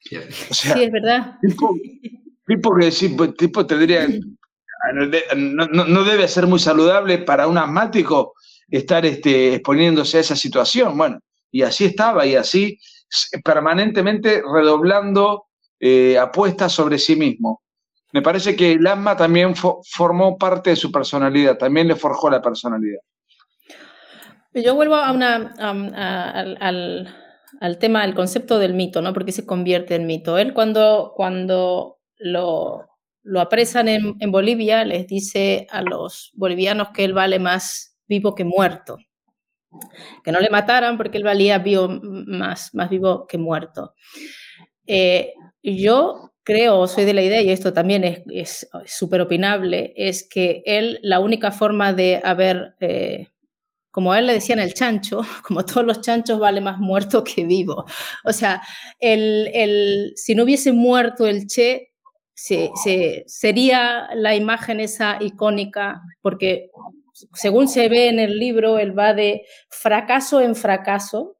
[0.00, 1.36] sí, es verdad.
[1.40, 1.74] Tipo,
[2.76, 4.08] que pues, tipo tendría,
[5.34, 8.34] no, no, debe ser muy saludable para un asmático
[8.68, 10.96] estar este, exponiéndose a esa situación.
[10.96, 11.18] Bueno,
[11.50, 12.78] y así estaba, y así
[13.44, 15.46] permanentemente redoblando
[15.80, 17.62] eh, apuestas sobre sí mismo.
[18.12, 22.40] Me parece que el asma también formó parte de su personalidad, también le forjó la
[22.40, 23.00] personalidad.
[24.62, 25.54] Yo vuelvo a una,
[26.60, 29.12] al, tema, al concepto del mito, ¿no?
[29.12, 30.38] Porque se convierte en mito.
[30.38, 32.88] Él cuando, cuando lo,
[33.22, 38.34] lo apresan en, en Bolivia, les dice a los bolivianos que él vale más vivo
[38.34, 38.98] que muerto
[40.24, 43.94] que no le mataran porque él valía vivo, más, más vivo que muerto.
[44.86, 50.62] Eh, yo creo, soy de la idea, y esto también es súper opinable, es que
[50.64, 53.28] él, la única forma de haber, eh,
[53.98, 57.42] como a él le decían el chancho, como todos los chanchos, vale más muerto que
[57.42, 57.84] vivo.
[58.24, 58.62] O sea,
[59.00, 61.90] el, el, si no hubiese muerto el Che,
[62.32, 66.70] se, se, sería la imagen esa icónica, porque
[67.34, 71.36] según se ve en el libro, él va de fracaso en fracaso,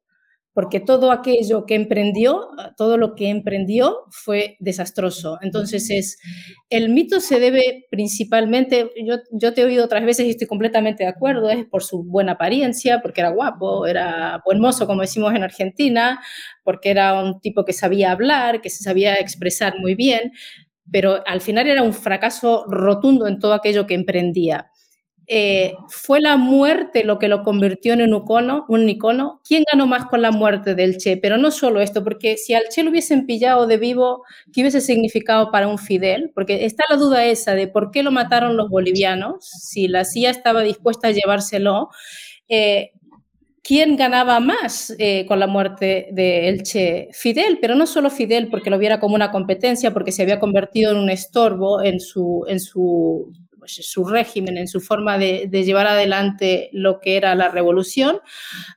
[0.53, 5.37] porque todo aquello que emprendió, todo lo que emprendió fue desastroso.
[5.41, 6.17] Entonces, es,
[6.69, 11.03] el mito se debe principalmente, yo, yo te he oído otras veces y estoy completamente
[11.03, 15.33] de acuerdo, es por su buena apariencia, porque era guapo, era buen mozo, como decimos
[15.35, 16.19] en Argentina,
[16.63, 20.31] porque era un tipo que sabía hablar, que se sabía expresar muy bien,
[20.91, 24.71] pero al final era un fracaso rotundo en todo aquello que emprendía.
[25.31, 29.41] Eh, ¿Fue la muerte lo que lo convirtió en un icono?
[29.47, 31.17] ¿Quién ganó más con la muerte del Che?
[31.17, 34.81] Pero no solo esto, porque si al Che lo hubiesen pillado de vivo, ¿qué hubiese
[34.81, 36.31] significado para un Fidel?
[36.33, 40.31] Porque está la duda esa de por qué lo mataron los bolivianos, si la CIA
[40.31, 41.89] estaba dispuesta a llevárselo.
[42.47, 42.89] Eh,
[43.61, 47.09] ¿Quién ganaba más eh, con la muerte del Che?
[47.13, 50.91] Fidel, pero no solo Fidel porque lo viera como una competencia, porque se había convertido
[50.91, 53.31] en un estorbo en su, en su
[53.75, 58.19] pues, su régimen, en su forma de, llevar adelante lo que era la revolución,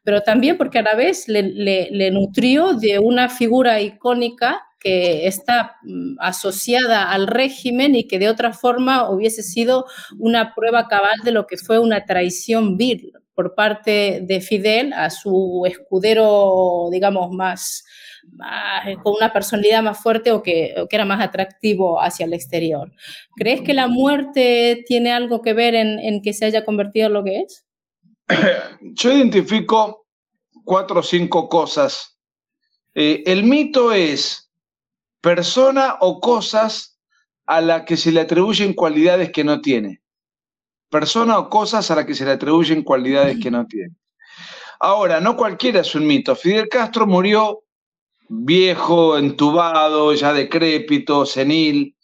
[0.05, 6.17] pero también porque a la vez le, nutrió de una figura icónica que está mm,
[6.19, 9.87] asociada al régimen y que de otra forma hubiese sido
[10.19, 15.09] una prueba cabal de lo que fue una traición vil por parte de Fidel a
[15.09, 17.85] su escudero, digamos, más,
[18.87, 22.93] eh, con una personalidad más fuerte o que, era más atractivo hacia el exterior.
[23.37, 27.13] ¿Crees que la muerte tiene algo que ver en, en que se haya convertido en
[27.13, 27.65] lo que es?
[28.81, 30.07] Yo identifico
[30.65, 32.19] cuatro o cinco cosas.
[32.95, 34.51] Eh, el mito es
[35.21, 36.99] persona o cosas
[37.47, 40.03] a la que se le atribuyen cualidades que no tiene.
[40.91, 43.97] Persona o cosas a la que se le atribuyen cualidades que no tiene.
[44.81, 46.35] Ahora, no cualquiera es un mito.
[46.35, 47.63] Fidel Castro murió
[48.41, 51.95] viejo, entubado, ya decrépito, senil.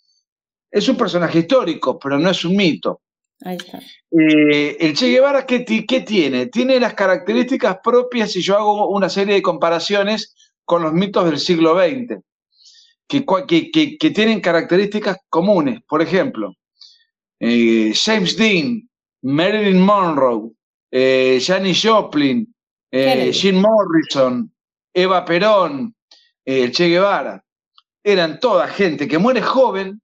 [0.70, 3.00] Es un personaje histórico, pero no es un mito.
[3.42, 3.78] Ahí está.
[4.10, 6.46] Eh, el Che Guevara, ¿qué, ¿qué, tiene?
[6.46, 11.38] Tiene las características propias, y yo hago una serie de comparaciones con los mitos del
[11.38, 12.20] siglo XX,
[13.06, 15.80] que, que, que tienen características comunes.
[15.88, 16.54] Por ejemplo,
[17.40, 18.88] eh, James Dean,
[19.22, 20.50] Marilyn Monroe,
[20.90, 22.54] eh, Janis Joplin,
[22.90, 24.52] eh, Jim Morrison,
[24.92, 25.94] Eva Perón,
[26.56, 27.44] el Che Guevara.
[28.02, 30.00] Eran toda gente que muere joven,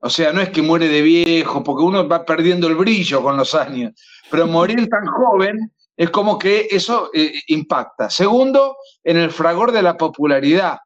[0.00, 3.36] o sea, no es que muere de viejo, porque uno va perdiendo el brillo con
[3.36, 3.92] los años,
[4.30, 7.10] pero morir tan joven es como que eso
[7.48, 8.10] impacta.
[8.10, 10.78] Segundo, en el fragor de la popularidad.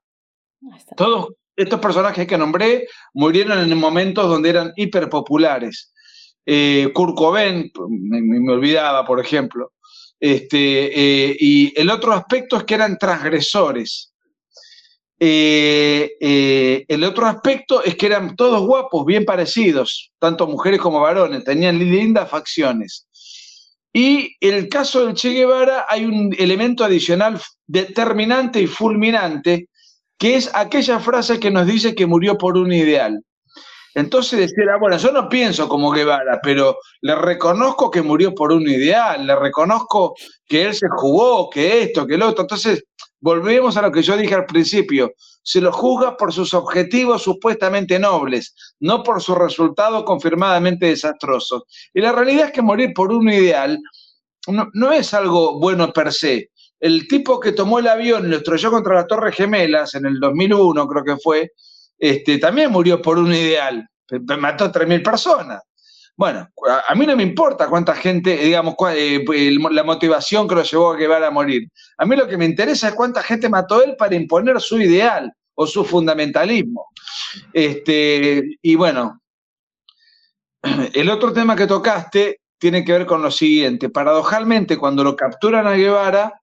[0.96, 5.92] Todos estos personajes que nombré murieron en momentos donde eran hiperpopulares.
[6.46, 9.72] Eh, Kurt Cobain, me, olvidaba, por ejemplo.
[10.18, 14.09] Este, eh, y el otro aspecto es que eran transgresores.
[15.22, 21.00] Eh, eh, el otro aspecto es que eran todos guapos, bien parecidos, tanto mujeres como
[21.00, 23.06] varones, tenían lindas facciones.
[23.92, 29.68] Y en el caso del Che Guevara hay un elemento adicional determinante y fulminante,
[30.16, 33.22] que es aquella frase que nos dice que murió por un ideal.
[33.94, 38.62] Entonces decía, bueno, yo no pienso como Guevara, pero le reconozco que murió por un
[38.62, 40.14] ideal, le reconozco
[40.46, 42.42] que él se jugó, que esto, que lo otro.
[42.42, 42.84] Entonces,
[43.20, 45.12] volvemos a lo que yo dije al principio,
[45.42, 51.62] se lo juzga por sus objetivos supuestamente nobles, no por sus resultados confirmadamente desastrosos.
[51.94, 53.78] Y la realidad es que morir por un ideal
[54.48, 56.50] no, no es algo bueno per se.
[56.78, 60.18] El tipo que tomó el avión y lo estrelló contra las Torres Gemelas en el
[60.18, 61.52] 2001, creo que fue,
[61.98, 63.86] este, también murió por un ideal,
[64.38, 65.62] mató a 3.000 personas.
[66.20, 66.46] Bueno,
[66.86, 69.24] a, mí no me importa cuánta gente, digamos, eh,
[69.70, 71.66] la motivación que lo llevó a Guevara a morir.
[71.96, 75.32] A mí lo que me interesa es cuánta gente mató él para imponer su ideal
[75.54, 76.88] o su fundamentalismo.
[77.54, 79.22] Este, y bueno,
[80.92, 83.88] el otro tema que tocaste tiene que ver con lo siguiente.
[83.88, 86.42] Paradojalmente, cuando lo capturan a Guevara,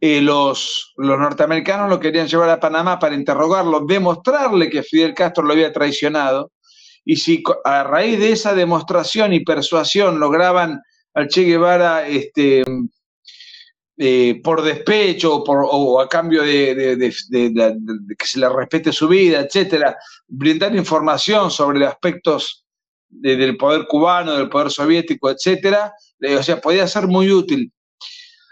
[0.00, 5.44] eh, los, los, norteamericanos lo querían llevar a Panamá para interrogarlo, demostrarle que Fidel Castro
[5.44, 6.50] lo había traicionado.
[7.08, 10.82] Y si a raíz de esa demostración y persuasión lograban
[11.14, 12.64] al Che Guevara este,
[13.96, 16.98] eh, por despecho o, a cambio de,
[18.18, 19.96] que se le respete su vida, etcétera,
[20.26, 22.66] brindar información sobre aspectos
[23.08, 27.72] del poder cubano, del poder soviético, etcétera, eh, o sea, podía ser muy útil.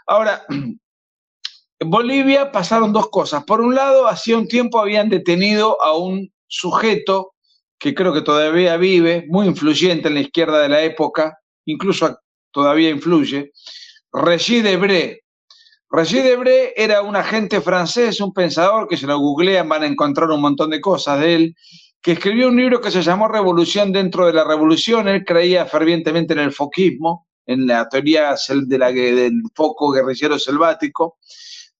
[0.06, 3.44] Ahora, en Bolivia pasaron dos cosas.
[3.44, 7.33] Por un lado, hacía un tiempo habían detenido a un sujeto
[7.84, 12.18] que creo que todavía vive, muy influyente en la izquierda de la época, incluso
[12.50, 13.52] todavía influye,
[14.10, 15.20] Régis Debré.
[15.90, 20.30] Régis Debré era un agente francés, un pensador que si lo googlean van a encontrar
[20.30, 21.56] un montón de cosas de él,
[22.00, 25.06] que escribió un libro que se llamó Revolución dentro de la Revolución.
[25.06, 31.18] Él creía fervientemente en el foquismo, en la teoría de la, del foco guerrillero selvático.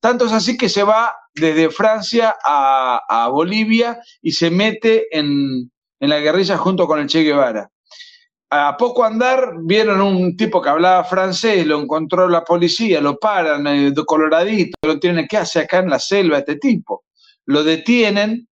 [0.01, 5.71] Tanto es así que se va desde Francia a, Bolivia y se mete en,
[6.01, 7.69] la guerrilla junto con el Che Guevara.
[8.51, 13.67] A poco andar vieron un tipo que hablaba francés, lo encontró la policía, lo paran,
[13.67, 17.05] eh, coloradito, lo tienen, ¿qué hace acá en la selva este tipo?
[17.47, 18.47] Lo detienen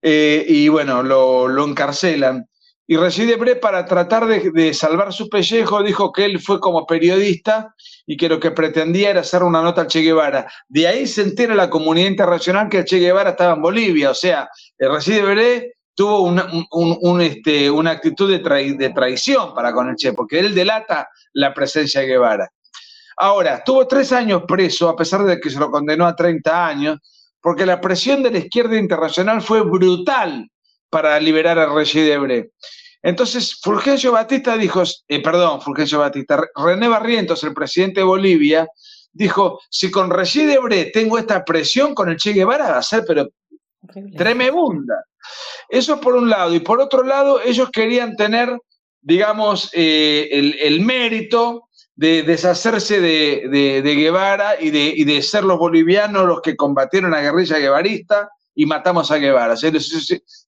[0.00, 2.48] eh, y bueno, lo, encarcelan.
[2.86, 7.74] Y Reside Bre, para tratar de, salvar su pellejo, dijo que él fue como periodista
[8.06, 10.46] y que lo que pretendía era hacer una nota al Che Guevara.
[10.68, 14.10] De ahí se entera la comunidad internacional que el Che Guevara estaba en Bolivia.
[14.10, 16.46] O sea, Reside Bre tuvo una,
[17.24, 22.02] este, una actitud de, de, traición para con el Che, porque él delata la presencia
[22.02, 22.50] de Guevara.
[23.16, 26.98] Ahora, estuvo tres años preso, a pesar de que se lo condenó a 30 años,
[27.40, 30.50] porque la presión de la izquierda internacional fue brutal
[30.90, 32.50] para liberar a Regis Debré.
[33.02, 38.68] Entonces, Fulgencio Batista dijo, eh, perdón, Fulgencio Batista, René Barrientos, el presidente de Bolivia,
[39.12, 43.04] dijo, si con Regis Debré tengo esta presión, con el Che Guevara va a ser,
[43.06, 43.28] pero
[44.14, 45.04] tremenda.
[45.68, 46.54] Eso por un lado.
[46.54, 48.58] Y por otro lado, ellos querían tener,
[49.00, 56.26] digamos, eh, el, mérito de deshacerse de, Guevara y de, y de, ser los bolivianos
[56.26, 59.56] los que combatieron la guerrilla guevarista y matamos a Guevara.
[59.56, 59.70] Si,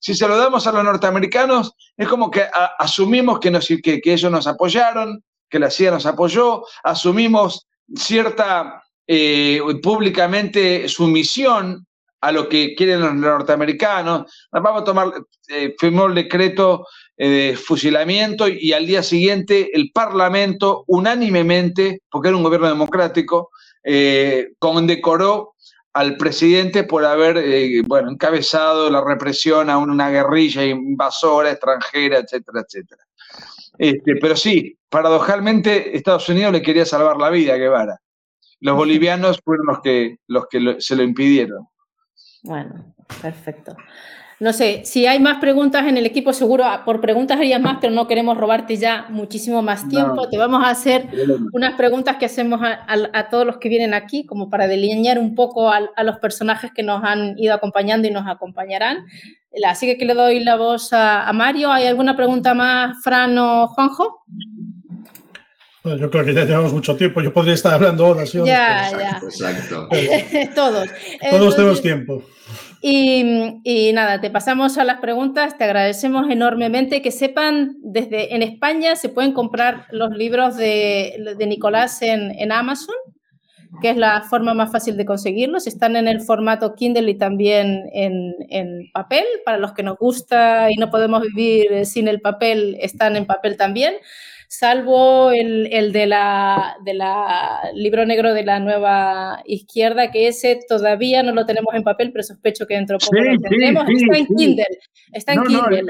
[0.01, 2.45] se lo damos a los norteamericanos, es como que
[2.79, 3.51] asumimos que,
[3.83, 11.87] que, ellos nos apoyaron, que la CIA nos apoyó, asumimos cierta eh, públicamente sumisión
[12.21, 14.33] a lo que quieren los norteamericanos.
[14.51, 15.13] Vamos a tomar,
[15.49, 22.29] eh, firmó el decreto eh, de fusilamiento y al día siguiente el Parlamento unánimemente, porque
[22.29, 23.51] era un gobierno democrático,
[24.59, 25.55] condecoró
[25.99, 32.61] al presidente por haber, eh, bueno, encabezado la represión a una guerrilla invasora extranjera, etcétera,
[32.61, 33.03] etcétera.
[33.79, 37.99] Este, pero sí, paradojalmente Estados Unidos le quería salvar la vida a Guevara.
[38.61, 41.67] Los bolivianos fueron los que, los que se lo impidieron.
[42.43, 43.77] Bueno, perfecto.
[44.41, 47.79] No sé, si hay más preguntas en el equipo, seguro ah, por preguntas harías más,
[47.81, 50.29] pero no queremos robarte ya muchísimo más tiempo.
[50.29, 51.09] Te vamos a hacer
[51.53, 55.73] unas preguntas que hacemos a, todos los que vienen aquí, como para delinear un poco
[55.73, 59.07] a, los personajes que nos han ido acompañando y nos acompañarán.
[59.67, 61.73] Así que, le doy la voz a, Mario.
[61.73, 64.23] ¿Hay alguna pregunta más, Fran o Juanjo?
[65.97, 67.21] Yo creo que ya llevamos mucho tiempo.
[67.21, 68.33] Yo podría estar hablando horas.
[68.33, 69.21] Ya, ya.
[69.23, 69.89] Exacto.
[70.55, 70.89] Todos.
[71.31, 72.23] Todos tenemos tiempo.
[72.81, 78.95] Y, nada, te pasamos a las preguntas, te agradecemos enormemente que sepan, desde en España
[78.95, 82.95] se pueden comprar los libros de, Nicolás en, Amazon,
[83.83, 87.91] que es la forma más fácil de conseguirlos, están en el formato Kindle y también
[87.93, 92.77] en, en papel, para los que nos gusta y no podemos vivir sin el papel,
[92.81, 93.95] están en papel también
[94.49, 100.59] salvo el, el de, la, de la libro negro de la nueva izquierda, que ese
[100.67, 103.85] todavía no lo tenemos en papel, pero sospecho que dentro de poco lo tendremos.
[103.89, 104.67] está en Kindle.
[105.13, 105.83] Está en Kindle.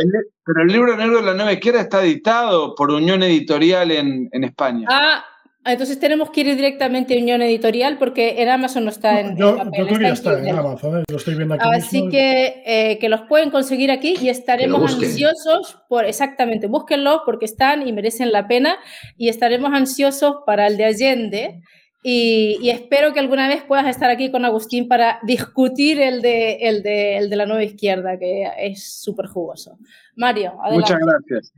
[0.44, 4.44] pero el libro negro de la nueva izquierda está editado por Unión Editorial en, en
[4.44, 4.88] España.
[4.90, 5.24] Ah,
[5.72, 9.56] entonces tenemos que ir directamente a Unión Editorial porque en Amazon no está en, yo,
[9.56, 11.04] Yo creo que ya está en Amazon, ¿eh?
[11.10, 11.68] lo estoy viendo aquí.
[11.70, 17.44] Así que, eh, que los pueden conseguir aquí y estaremos ansiosos por, exactamente, búsquenlos porque
[17.44, 18.76] están y merecen la pena
[19.16, 21.60] y estaremos ansiosos para el de Allende.
[22.02, 26.82] Y, espero que alguna vez puedas estar aquí con Agustín para discutir el de, el
[26.82, 29.78] de, el de la nueva izquierda, que es súper jugoso.
[30.16, 30.94] Mario, adelante.
[30.94, 31.52] Muchas gracias.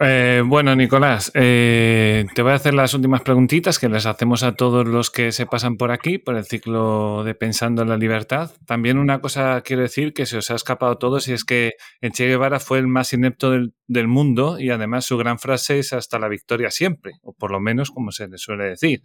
[0.00, 4.54] Eh, bueno, Nicolás, eh, te voy a hacer las últimas preguntitas que les hacemos a
[4.54, 8.50] todos los que se pasan por aquí, por el ciclo de Pensando en la Libertad.
[8.66, 11.74] También una cosa quiero decir que se os ha escapado a todos y es que
[12.00, 15.92] Che Guevara fue el más inepto del, del mundo y además su gran frase es
[15.92, 19.02] hasta la victoria siempre, o por lo menos como se le suele decir.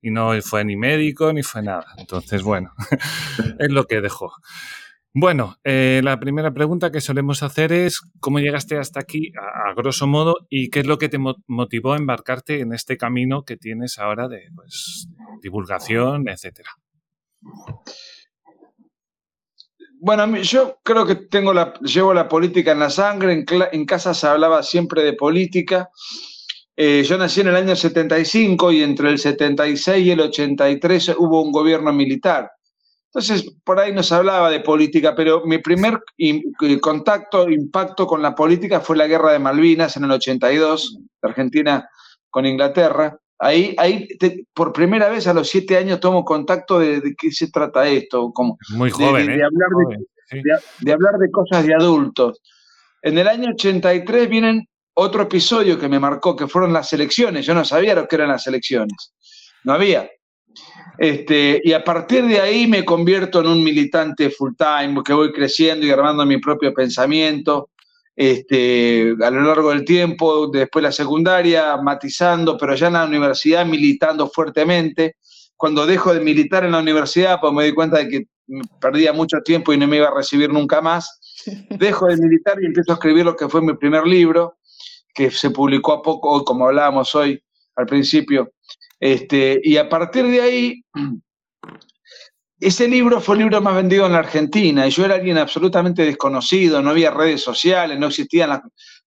[0.00, 1.86] Y no fue ni médico ni fue nada.
[1.98, 2.72] Entonces, bueno,
[3.58, 4.32] es lo que dejó.
[5.12, 10.06] Bueno, eh, la primera pregunta que solemos hacer es cómo llegaste hasta aquí, a, grosso
[10.06, 13.98] modo, y qué es lo que te motivó a embarcarte en este camino que tienes
[13.98, 15.08] ahora de pues,
[15.42, 16.70] divulgación, etcétera.
[19.98, 24.28] Bueno, yo creo que tengo la, llevo la política en la sangre, en, casa se
[24.28, 25.90] hablaba siempre de política.
[26.76, 31.42] Eh, yo nací en el año 75 y entre el 76 y el 83 hubo
[31.42, 32.50] un gobierno militar.
[33.12, 36.00] Entonces, por ahí nos hablaba de política, pero mi primer
[36.80, 41.88] contacto, impacto con la política fue la guerra de Malvinas en el 82, de Argentina
[42.30, 43.18] con Inglaterra.
[43.40, 44.06] Ahí, ahí
[44.54, 48.30] por primera vez a los siete años tomo contacto de, qué se trata esto.
[48.32, 49.70] Como Muy joven, de, hablar
[50.80, 52.40] de, hablar de cosas de adultos.
[53.02, 57.44] En el año 83 vienen otro episodio que me marcó, que fueron las elecciones.
[57.44, 59.14] Yo no sabía lo que eran las elecciones.
[59.64, 60.08] No había.
[61.00, 65.32] Este, y a partir de ahí me convierto en un militante full time, que voy
[65.32, 67.70] creciendo y armando mi propio pensamiento
[68.14, 73.64] este, a lo largo del tiempo, después la secundaria, matizando, pero ya en la universidad
[73.64, 75.16] militando fuertemente.
[75.56, 78.26] Cuando dejo de militar en la universidad, pues me di cuenta de que
[78.78, 81.18] perdía mucho tiempo y no me iba a recibir nunca más.
[81.70, 84.58] Dejo de militar y empiezo a escribir lo que fue mi primer libro,
[85.14, 87.42] que se publicó a poco, como hablábamos hoy
[87.76, 88.52] al principio,
[89.00, 90.84] este, y a partir de ahí,
[92.60, 96.04] ese libro fue el libro más vendido en la Argentina y yo era alguien absolutamente
[96.04, 98.50] desconocido, no había redes sociales, no existían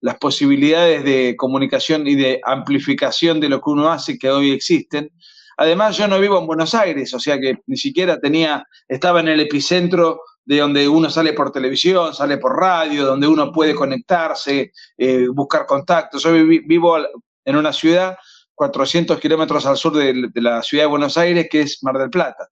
[0.01, 5.11] las, posibilidades de comunicación y de amplificación de lo que uno hace que hoy existen.
[5.55, 9.29] Además, yo no vivo en Buenos Aires, o sea que ni siquiera tenía, estaba en
[9.29, 14.73] el epicentro de donde uno sale por televisión, sale por radio, donde uno puede conectarse,
[14.97, 16.23] eh, buscar contactos.
[16.23, 16.97] Yo vivo
[17.45, 18.17] en una ciudad
[18.55, 22.49] 400 kilómetros al sur de, la ciudad de Buenos Aires, que es Mar del Plata.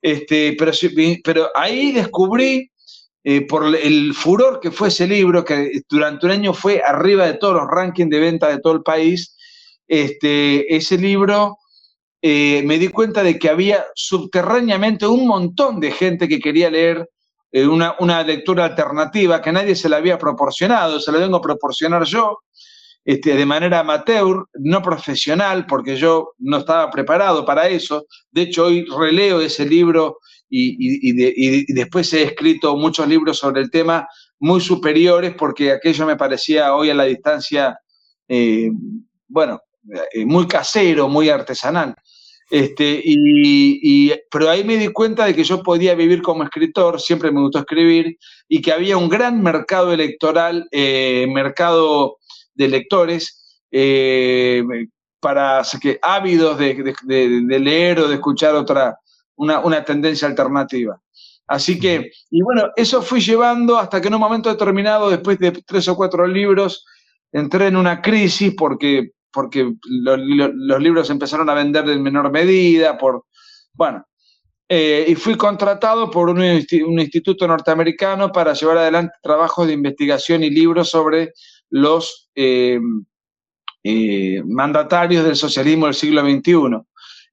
[0.00, 0.72] Este, pero,
[1.24, 2.70] pero ahí descubrí,
[3.24, 7.34] eh, por el furor que fue ese libro, que durante un año fue arriba de
[7.34, 9.36] todos los rankings de venta de todo el país,
[9.86, 11.58] este, ese libro
[12.20, 17.08] eh, me di cuenta de que había subterráneamente un montón de gente que quería leer
[17.52, 21.42] eh, una, una, lectura alternativa que nadie se la había proporcionado, se la vengo a
[21.42, 22.38] proporcionar yo,
[23.08, 28.04] este, de manera amateur, no profesional, porque yo no estaba preparado para eso.
[28.30, 30.18] De hecho, hoy releo ese libro
[30.50, 34.06] y, después he escrito muchos libros sobre el tema
[34.38, 37.78] muy superiores, porque aquello me parecía hoy a la distancia,
[38.28, 38.68] eh,
[39.26, 39.58] bueno,
[40.12, 41.94] eh, muy casero, muy artesanal.
[42.50, 47.32] Este, y, pero ahí me di cuenta de que yo podía vivir como escritor, siempre
[47.32, 52.18] me gustó escribir, y que había un gran mercado electoral, eh, mercado
[52.58, 54.62] de lectores, eh,
[55.20, 56.94] para que ávidos de,
[57.58, 58.98] leer o de escuchar otra,
[59.36, 61.00] una, una tendencia alternativa.
[61.46, 65.52] Así que, y bueno, eso fui llevando hasta que en un momento determinado, después de
[65.52, 66.84] tres o cuatro libros,
[67.32, 73.26] entré en una crisis porque porque los libros empezaron a vender en menor medida, por,
[73.72, 74.04] bueno,
[74.68, 80.50] eh, y fui contratado por un, instituto norteamericano para llevar adelante trabajos de investigación y
[80.50, 81.32] libros sobre
[81.70, 82.78] los eh,
[83.84, 86.82] eh, mandatarios del socialismo del siglo XXI.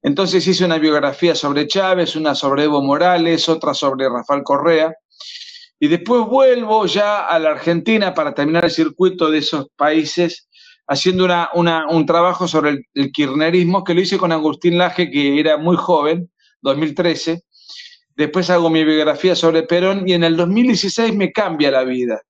[0.02, 4.94] Entonces hice una biografía sobre Chávez, una sobre Evo Morales, otra sobre Rafael Correa,
[5.78, 10.48] y después vuelvo ya a la Argentina para terminar el circuito de esos países
[10.86, 15.56] haciendo una, un trabajo sobre el, kirchnerismo que lo hice con Agustín Laje, que era
[15.56, 16.30] muy joven,
[16.62, 17.42] 2013.
[18.14, 22.22] Después hago mi biografía sobre Perón y en el 2016 me cambia la vida,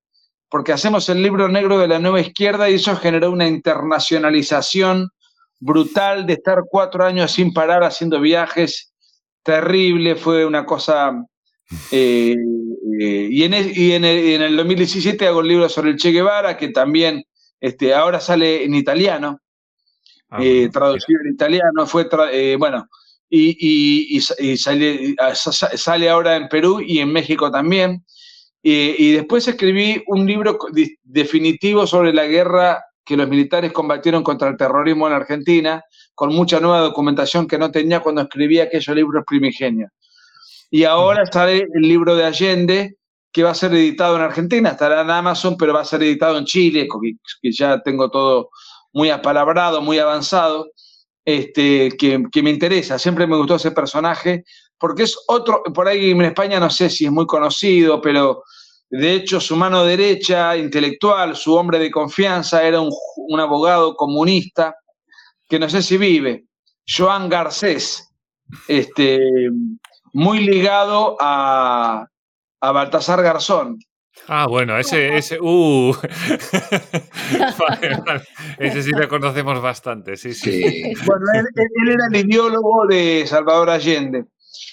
[0.48, 5.10] porque hacemos el libro negro de la nueva izquierda y eso generó una internacionalización
[5.58, 8.92] brutal de estar cuatro años sin parar haciendo viajes,
[9.42, 11.12] terrible, fue una cosa...
[11.90, 12.36] Eh,
[13.00, 16.68] eh, y, en y en el 2017 hago el libro sobre el Che Guevara, que
[16.68, 17.24] también
[17.60, 19.40] este, ahora sale en italiano,
[20.30, 22.88] ah, eh, traducido en italiano, fue, eh, bueno,
[23.28, 24.20] y,
[24.56, 28.04] sale, ahora en Perú y en México también.
[28.68, 30.58] Y después escribí un libro
[31.04, 36.58] definitivo sobre la guerra que los militares combatieron contra el terrorismo en Argentina, con mucha
[36.58, 39.90] nueva documentación que no tenía cuando escribía aquellos libros primigenios.
[40.70, 42.96] Y ahora sale el libro de Allende,
[43.30, 46.36] que va a ser editado en Argentina, estará en Amazon, pero va a ser editado
[46.36, 46.88] en Chile,
[47.40, 48.50] que ya tengo todo
[48.92, 50.72] muy apalabrado, muy avanzado,
[51.24, 52.98] este, que, me interesa.
[52.98, 54.42] Siempre me gustó ese personaje,
[54.78, 58.42] porque es otro, por ahí en España no sé si es muy conocido, pero
[58.90, 64.76] de hecho su mano derecha, intelectual, su hombre de confianza, era un, un abogado comunista,
[65.48, 66.44] que no sé si vive,
[66.86, 68.12] Joan Garcés,
[68.68, 69.20] este,
[70.12, 72.06] muy ligado a,
[72.60, 73.78] a Baltasar Garzón.
[74.28, 75.94] Ah, bueno, ese, ese, uh.
[78.58, 80.94] Ese sí lo conocemos bastante, sí, sí.
[81.04, 81.46] Bueno, él,
[81.88, 84.24] era el ideólogo de Salvador Allende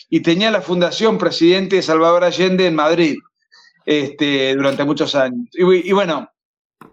[0.09, 3.17] y tenía la fundación presidente de Salvador Allende en Madrid
[3.85, 5.47] este, durante muchos años.
[5.53, 6.29] Y, bueno,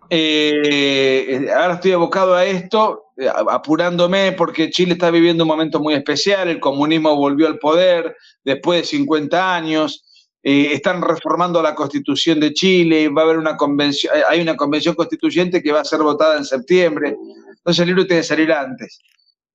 [0.08, 3.06] eh, ahora estoy abocado a esto,
[3.48, 8.80] apurándome porque Chile está viviendo un momento muy especial, el comunismo volvió al poder después
[8.80, 10.04] de 50 años
[10.42, 14.94] eh, están reformando la constitución de Chile, va a haber una convención, hay una convención
[14.94, 17.14] constituyente que va a ser votada en septiembre,
[17.50, 19.00] entonces el libro tiene que salir antes.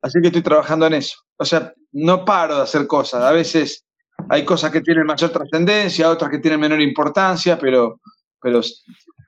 [0.03, 1.17] Así que estoy trabajando en eso.
[1.37, 3.23] O sea, no paro de hacer cosas.
[3.23, 3.83] A veces
[4.29, 7.99] hay cosas que tienen mayor trascendencia, otras que tienen menor importancia, pero,
[8.41, 8.61] pero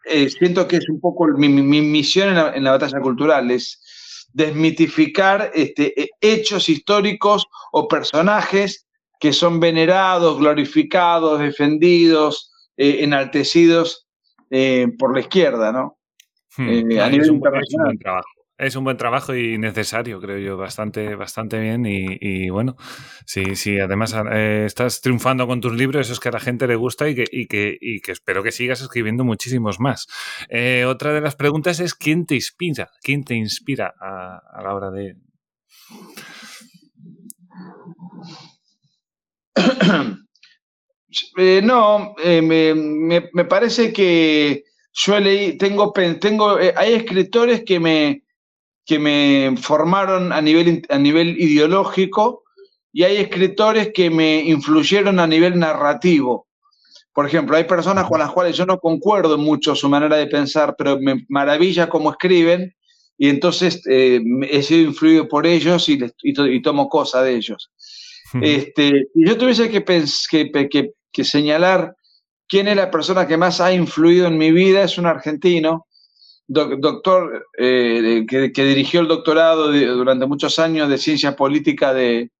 [0.05, 4.27] eh, siento que es un poco mi, misión en la, en la, batalla cultural, es
[4.33, 8.87] desmitificar este, hechos históricos o personajes
[9.19, 14.07] que son venerados, glorificados, defendidos, eh, enaltecidos
[14.49, 15.97] eh, por la izquierda, ¿no?
[16.55, 16.91] Hmm.
[16.91, 17.87] Eh, a nivel internacional.
[17.87, 18.29] Es un, trabajo.
[18.57, 21.85] Es un buen trabajo y necesario, creo yo, bastante, bastante bien.
[21.85, 22.75] Y, bueno,
[23.25, 26.75] sí, sí, además estás triunfando con tus libros, eso es que a la gente le
[26.75, 30.07] gusta y que, y que, y que espero que sigas escribiendo muchísimos más.
[30.87, 32.89] otra de las preguntas es: ¿quién te inspira?
[33.01, 35.15] ¿Quién te inspira a la hora de,
[41.37, 48.23] Eh, no, eh, me, parece que yo leí, tengo, tengo eh, hay escritores que me,
[48.87, 52.43] que me formaron a nivel, a nivel ideológico
[52.91, 56.47] y hay escritores que me influyeron a nivel narrativo.
[57.13, 60.75] Por ejemplo, hay personas con las cuales yo no concuerdo mucho su manera de pensar,
[60.77, 62.73] pero me maravilla cómo escriben
[63.17, 67.71] y entonces he sido influido por ellos y, y tomo cosa de ellos.
[68.41, 69.83] Este, si yo tuviese que,
[70.69, 71.95] que, que, señalar
[72.47, 75.86] quién es la persona que más ha influido en mi vida, es un argentino,
[76.47, 82.31] doctor eh, que, dirigió el doctorado durante muchos años de ciencia política de,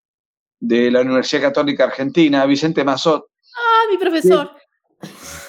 [0.60, 3.26] la Universidad Católica Argentina, Vicente Mazot.
[3.56, 4.52] Ah, mi profesor.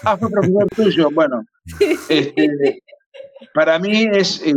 [0.04, 1.42] Ah, fue profesor tuyo, bueno.
[2.08, 2.82] Este,
[3.54, 4.52] para mí es, eh,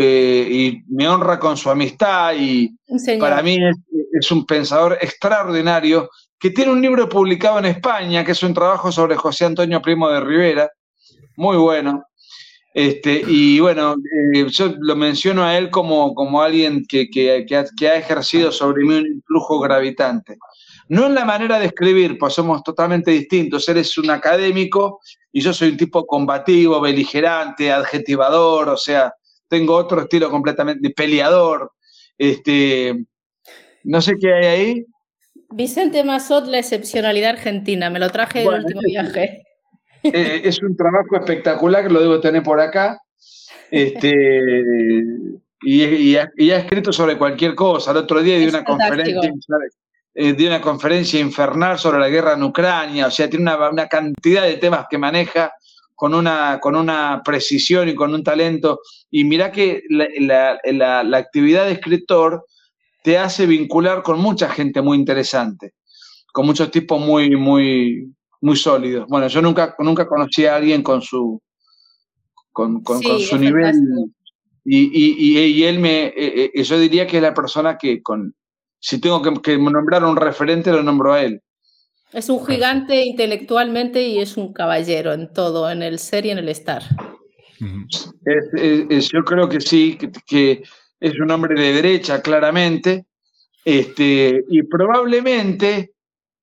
[0.00, 2.76] eh, y me honra con su amistad, y
[3.18, 3.76] para mí es,
[4.12, 8.92] es un pensador extraordinario que tiene un libro publicado en España, que es un trabajo
[8.92, 10.70] sobre José Antonio Primo de Rivera,
[11.36, 12.04] muy bueno.
[12.74, 13.94] Este, y bueno,
[14.34, 17.96] eh, yo lo menciono a él como, como alguien que, que, que, ha, que, ha,
[17.96, 20.36] ejercido sobre mí un influjo gravitante.
[20.88, 23.68] No en la manera de escribir, pues somos totalmente distintos.
[23.68, 25.00] Él es un académico
[25.32, 29.14] y yo soy un tipo combativo, beligerante, adjetivador, o sea,
[29.48, 31.70] tengo otro estilo completamente peleador.
[32.18, 33.06] Este,
[33.84, 34.86] no sé qué hay ahí.
[35.50, 39.44] Vicente Mazot, la excepcionalidad argentina, me lo traje del último viaje.
[40.04, 43.00] Eh, es un trabajo espectacular que lo debo tener por acá.
[43.70, 44.12] Este,
[45.62, 47.90] y, ha, escrito sobre cualquier cosa.
[47.90, 49.32] El otro día di una conferencia,
[50.14, 53.06] eh, una conferencia infernal sobre la guerra en Ucrania.
[53.06, 55.52] O sea, tiene una, cantidad de temas que maneja
[55.94, 58.80] con una, con una precisión y con un talento.
[59.10, 60.58] Y mira que la,
[61.02, 62.44] la actividad de escritor
[63.02, 65.74] te hace vincular con mucha gente muy interesante,
[66.32, 68.13] con muchos tipos muy, muy,
[68.44, 69.06] muy sólidos.
[69.08, 71.40] Bueno, yo nunca, nunca conocí a alguien con su,
[72.52, 73.74] con, con, sí, con su nivel.
[74.64, 78.34] Y, y, y, él me, eh, eh, yo diría que es la persona que, con,
[78.78, 81.40] si tengo que, que nombrar un referente, lo nombro a él.
[82.12, 86.38] Es un gigante intelectualmente y es un caballero en todo, en el ser y en
[86.38, 86.82] el estar.
[88.24, 90.62] Es, es, yo creo que sí, que, que,
[91.00, 93.06] es un hombre de derecha, claramente,
[93.64, 95.93] este, y probablemente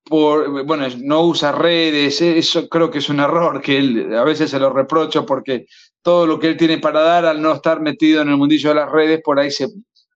[0.08, 4.58] bueno, no usa redes, eso creo que es un error que él a veces se
[4.58, 5.66] lo reprocho porque
[6.02, 8.74] todo lo que él tiene para dar al no estar metido en el mundillo de
[8.74, 9.68] las redes, por ahí se,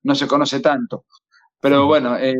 [0.03, 1.05] no se conoce tanto.
[1.61, 2.35] Pero bueno, eh,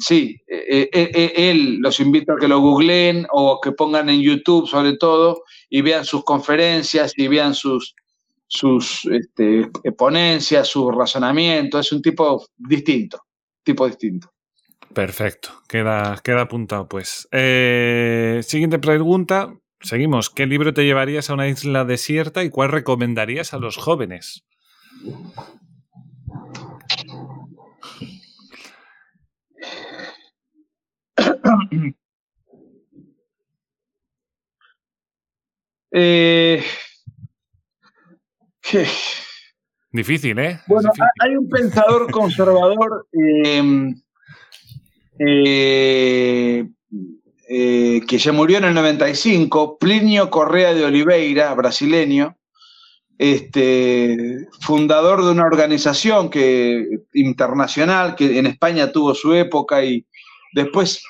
[0.00, 4.68] sí, eh, eh, él los invito a que lo googleen o que pongan en YouTube
[4.68, 7.94] sobre todo y vean sus conferencias y vean sus,
[8.48, 11.78] sus este, ponencias, su razonamiento.
[11.78, 13.22] Es un tipo distinto,
[13.62, 14.30] tipo distinto.
[14.94, 17.28] Perfecto, queda, queda apuntado pues.
[17.30, 20.30] Eh, siguiente pregunta, seguimos.
[20.30, 24.44] ¿Qué libro te llevarías a una isla desierta y cuál recomendarías a los jóvenes?
[35.92, 36.62] Eh,
[39.92, 40.60] Difícil, ¿eh?
[40.68, 41.10] Bueno, Difícil.
[41.20, 43.92] hay un pensador conservador eh,
[45.22, 46.66] eh,
[47.46, 52.38] eh, que se murió en el 95, Plinio Correa de Oliveira, brasileño,
[53.18, 60.06] este, fundador de una organización que, internacional que en España tuvo su época y
[60.54, 61.04] después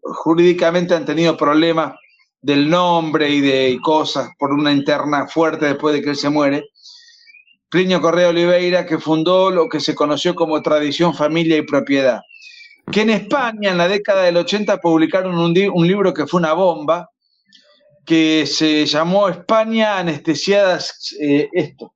[0.00, 1.94] jurídicamente han tenido problemas
[2.40, 6.68] del nombre y de cosas por una interna fuerte después de que él se muere.
[7.68, 12.20] Plinio Correa Oliveira, que fundó lo que se conoció como tradición, familia y propiedad
[12.90, 16.52] que en España en la década del 80 publicaron un, un libro que fue una
[16.52, 17.08] bomba,
[18.10, 21.94] que se llamó España anestesiadas, eh, esto.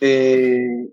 [0.00, 0.90] Eh,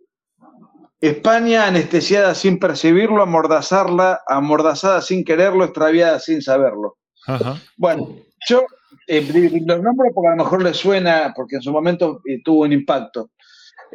[0.99, 6.97] España anestesiada sin percibirlo, amordazarla, amordazada sin quererlo, extraviada sin saberlo.
[7.27, 7.61] Ajá.
[7.77, 8.09] Bueno,
[8.49, 8.65] yo
[9.07, 9.21] eh,
[9.65, 13.29] los nombro porque a lo mejor les suena, porque en su momento tuvo un impacto.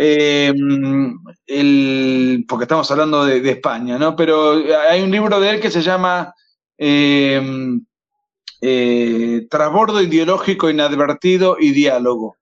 [0.00, 0.54] Eh,
[1.46, 4.14] el, porque estamos hablando de, de, España, ¿no?
[4.14, 4.52] Pero
[4.88, 6.32] hay un libro de él que se llama
[6.78, 7.42] eh,
[8.60, 12.36] eh, Trasbordo ideológico inadvertido y diálogo.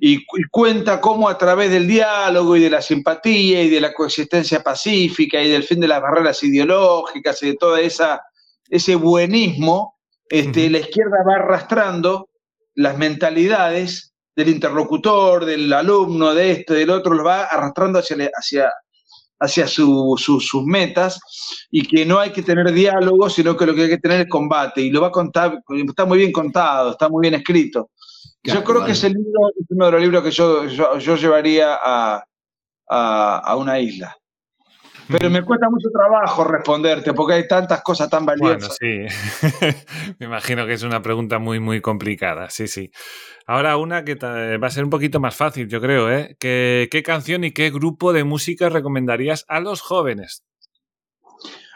[0.00, 3.92] Y, y, cuenta cómo a través del diálogo y de la simpatía y de la
[3.92, 9.98] coexistencia pacífica y del fin de las barreras ideológicas y de todo ese buenismo,
[10.30, 10.70] este, uh -huh.
[10.70, 12.30] la izquierda va arrastrando
[12.74, 18.72] las mentalidades del interlocutor, del alumno, de este, del otro, lo va arrastrando hacia, hacia,
[19.40, 21.20] hacia su, su, sus metas
[21.70, 24.28] y que no hay que tener diálogo, sino que lo que hay que tener es
[24.28, 24.80] combate.
[24.82, 27.90] Y lo va a contar, está muy bien contado, está muy bien escrito.
[28.42, 28.86] Claro, yo creo vale.
[28.86, 32.24] que ese libro es uno de los libros que yo, yo, yo llevaría a,
[32.88, 34.16] a, a, una isla.
[35.10, 38.76] Pero me cuesta mucho trabajo responderte porque hay tantas cosas tan valiosas.
[38.80, 39.66] Bueno, sí.
[40.18, 42.50] me imagino que es una pregunta muy, muy complicada.
[42.50, 42.90] Sí, sí.
[43.46, 46.36] Ahora una que va a ser un poquito más fácil, yo creo, ¿eh?
[46.38, 50.44] ¿Qué, ¿Qué, canción y qué grupo de música recomendarías a los jóvenes?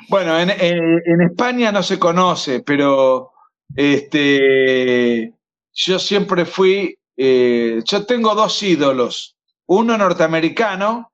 [0.09, 3.33] Bueno, en, en, en España no se conoce, pero
[3.75, 5.33] este,
[5.73, 9.37] yo siempre fui, eh, yo tengo dos ídolos,
[9.67, 11.13] uno norteamericano,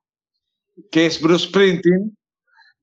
[0.91, 2.17] que es Bruce Springsteen,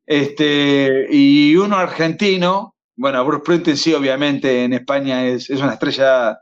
[0.06, 6.40] este, y uno argentino, bueno, Bruce Springsteen sí, obviamente en España es, es una estrella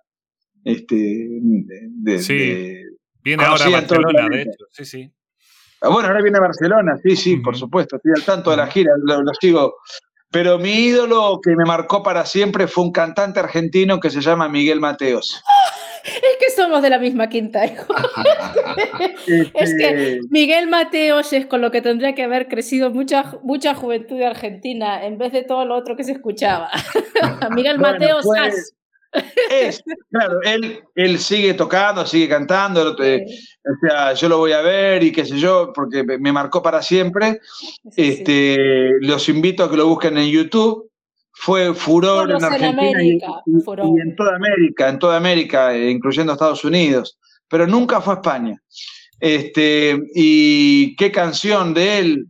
[0.64, 2.38] este, de, sí.
[2.38, 2.84] de,
[3.24, 5.12] viene ahora a Barcelona, de hecho, sí, sí.
[5.82, 7.44] Ah, bueno, ahora viene a Barcelona, sí, sí, uh -huh.
[7.44, 9.76] por supuesto, estoy al tanto de la gira, lo, lo sigo
[10.32, 14.50] Pero mi ídolo que me marcó para siempre fue un cantante argentino que se llama
[14.50, 15.42] Miguel Mateos.
[16.06, 17.94] Es que somos de la misma quinta, hijo.
[19.54, 24.18] es que Miguel Mateos es con lo que tendría que haber crecido mucha, mucha juventud
[24.18, 26.70] de Argentina en vez de todo lo otro que se escuchaba.
[27.56, 28.76] Miguel Bueno, Mateos pues.
[29.50, 33.26] Es, claro, él, él sigue tocando, sigue cantando, eh,
[33.64, 36.82] o sea, yo lo voy a ver y qué sé yo, porque me marcó para
[36.82, 37.40] siempre.
[37.42, 38.02] sí, sí.
[38.10, 40.92] Este, los invito a que lo busquen en YouTube.
[41.38, 43.88] Fue furor en en Argentina y, América, y- furor.
[43.88, 48.18] y en toda América, en toda América, eh, incluyendo Estados Unidos, pero nunca fue a
[48.18, 48.62] España.
[49.20, 52.28] Este, y qué canción de él,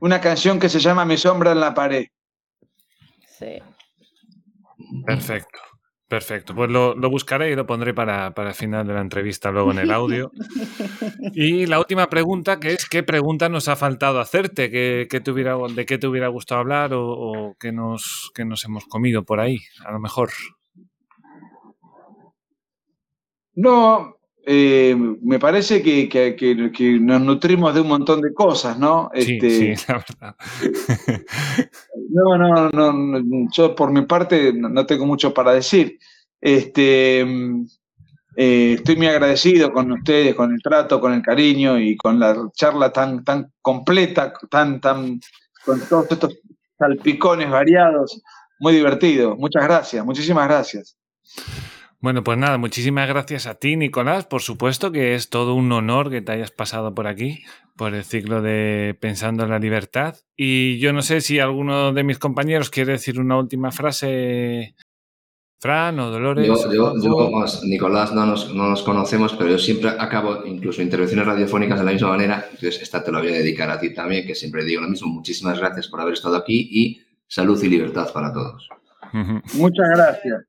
[0.00, 2.06] una canción que se llama Mi sombra en la pared.
[3.38, 3.58] Sí.
[5.06, 5.58] Perfecto.
[6.08, 9.50] Perfecto, pues lo, lo buscaré y lo pondré para, para el final de la entrevista
[9.50, 10.30] luego en el audio.
[11.34, 14.70] Y la última pregunta, que es ¿qué pregunta nos ha faltado hacerte?
[14.70, 18.44] ¿Qué, qué te hubiera, ¿De qué te hubiera gustado hablar o, o qué, nos, qué
[18.46, 19.58] nos hemos comido por ahí?
[19.84, 20.30] A lo mejor.
[23.54, 24.16] No,
[24.46, 29.10] eh, me parece que, que- que- que nos nutrimos de un montón de cosas, ¿no?
[29.14, 30.36] Sí, Este, sí, la verdad.
[32.18, 35.98] No, no, no, no, yo por mi parte no, tengo mucho para decir.
[36.40, 37.64] Este, mm,
[38.36, 42.36] eh, estoy muy agradecido con ustedes, con el trato, con el cariño y con la
[42.54, 45.20] charla tan, tan completa, tan, tan,
[45.64, 46.38] con todos estos
[46.76, 48.20] salpicones variados.
[48.58, 49.36] Muy divertido.
[49.36, 50.96] Muchas gracias, muchísimas gracias.
[52.00, 54.24] Bueno, pues nada, muchísimas gracias a ti, Nicolás.
[54.24, 57.44] Por supuesto que es todo un honor que te hayas pasado por aquí,
[57.78, 60.16] por el ciclo de Pensando en la Libertad.
[60.36, 64.74] Y yo no sé si alguno de mis compañeros quiere decir una última frase,
[65.60, 66.46] Fran o Dolores.
[66.46, 70.82] Yo, yo, yo, vamos, Nicolás, no nos, no nos conocemos, pero yo siempre acabo incluso
[70.82, 72.44] intervenciones radiofónicas de la misma manera.
[72.50, 75.08] Entonces, esta te la voy a dedicar a ti también, que siempre digo lo mismo.
[75.08, 78.68] Muchísimas gracias por haber estado aquí y salud y libertad para todos.
[79.54, 80.44] Muchas gracias.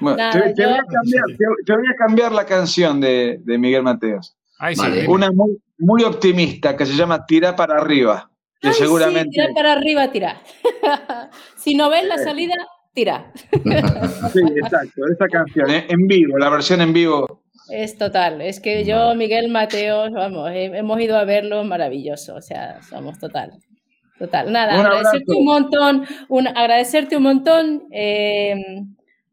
[0.00, 3.00] Bueno, Nada, te, te yo- voy a cambiar, te, te voy a cambiar la canción
[3.00, 4.36] de, de Miguel Mateos.
[4.60, 5.00] Ay, sí, Vale.
[5.02, 5.08] dime.
[5.12, 8.30] Una muy, muy optimista que se llama Tira para arriba.
[8.60, 9.30] Que Ay, sí, seguramente.
[9.32, 10.40] tira para arriba, tira.
[11.56, 12.54] si no ves la salida,
[12.92, 13.32] tira.
[14.32, 15.86] Sí, exacto, esa canción, ¿eh?
[15.88, 17.42] en vivo, la versión en vivo.
[17.70, 18.40] Es total.
[18.42, 22.34] Es que yo, Miguel Mateos, vamos, he- hemos ido a verlo, maravilloso.
[22.36, 23.52] O sea, somos total.
[24.18, 24.52] Total.
[24.52, 27.84] Nada, Un agradecerte un montón, un, agradecerte un montón.
[27.92, 28.54] eh,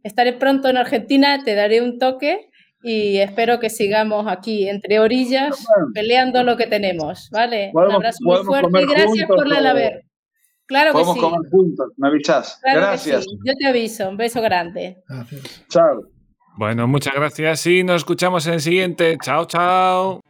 [0.04, 2.47] estaré pronto en Argentina, te daré un toque
[2.84, 7.72] y espero que sigamos aquí entre orillas peleando lo que tenemos, ¿vale?
[7.74, 10.04] un abrazo muy fuerte y gracias juntos por la laver.
[10.68, 11.20] Claro que sí.
[11.20, 12.60] comer juntos, me avisás.
[12.62, 13.24] Claro Gracias.
[13.24, 13.38] sí.
[13.46, 14.10] Yo te aviso.
[14.10, 15.02] Un beso grande.
[15.08, 15.66] Gracias.
[15.70, 16.04] Chao.
[16.58, 19.18] Bueno, muchas gracias y nos escuchamos en el siguiente.
[19.24, 20.27] Chao, chao.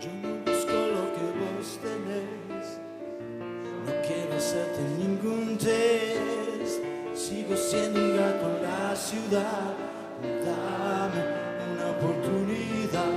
[0.00, 2.80] Yo no busco lo que vos tenés,
[3.84, 6.80] no quiero hacerte ningún test.
[7.14, 9.74] Sigo siendo un gato en la ciudad,
[10.22, 11.22] dame
[11.74, 13.12] una oportunidad.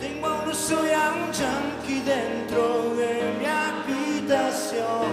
[0.00, 5.06] Tengo a un ruso y a un yankee dentro de mi habitación,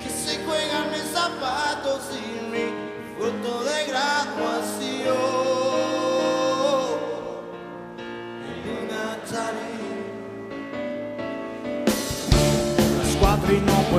[0.00, 1.71] que se juegan mis zapatos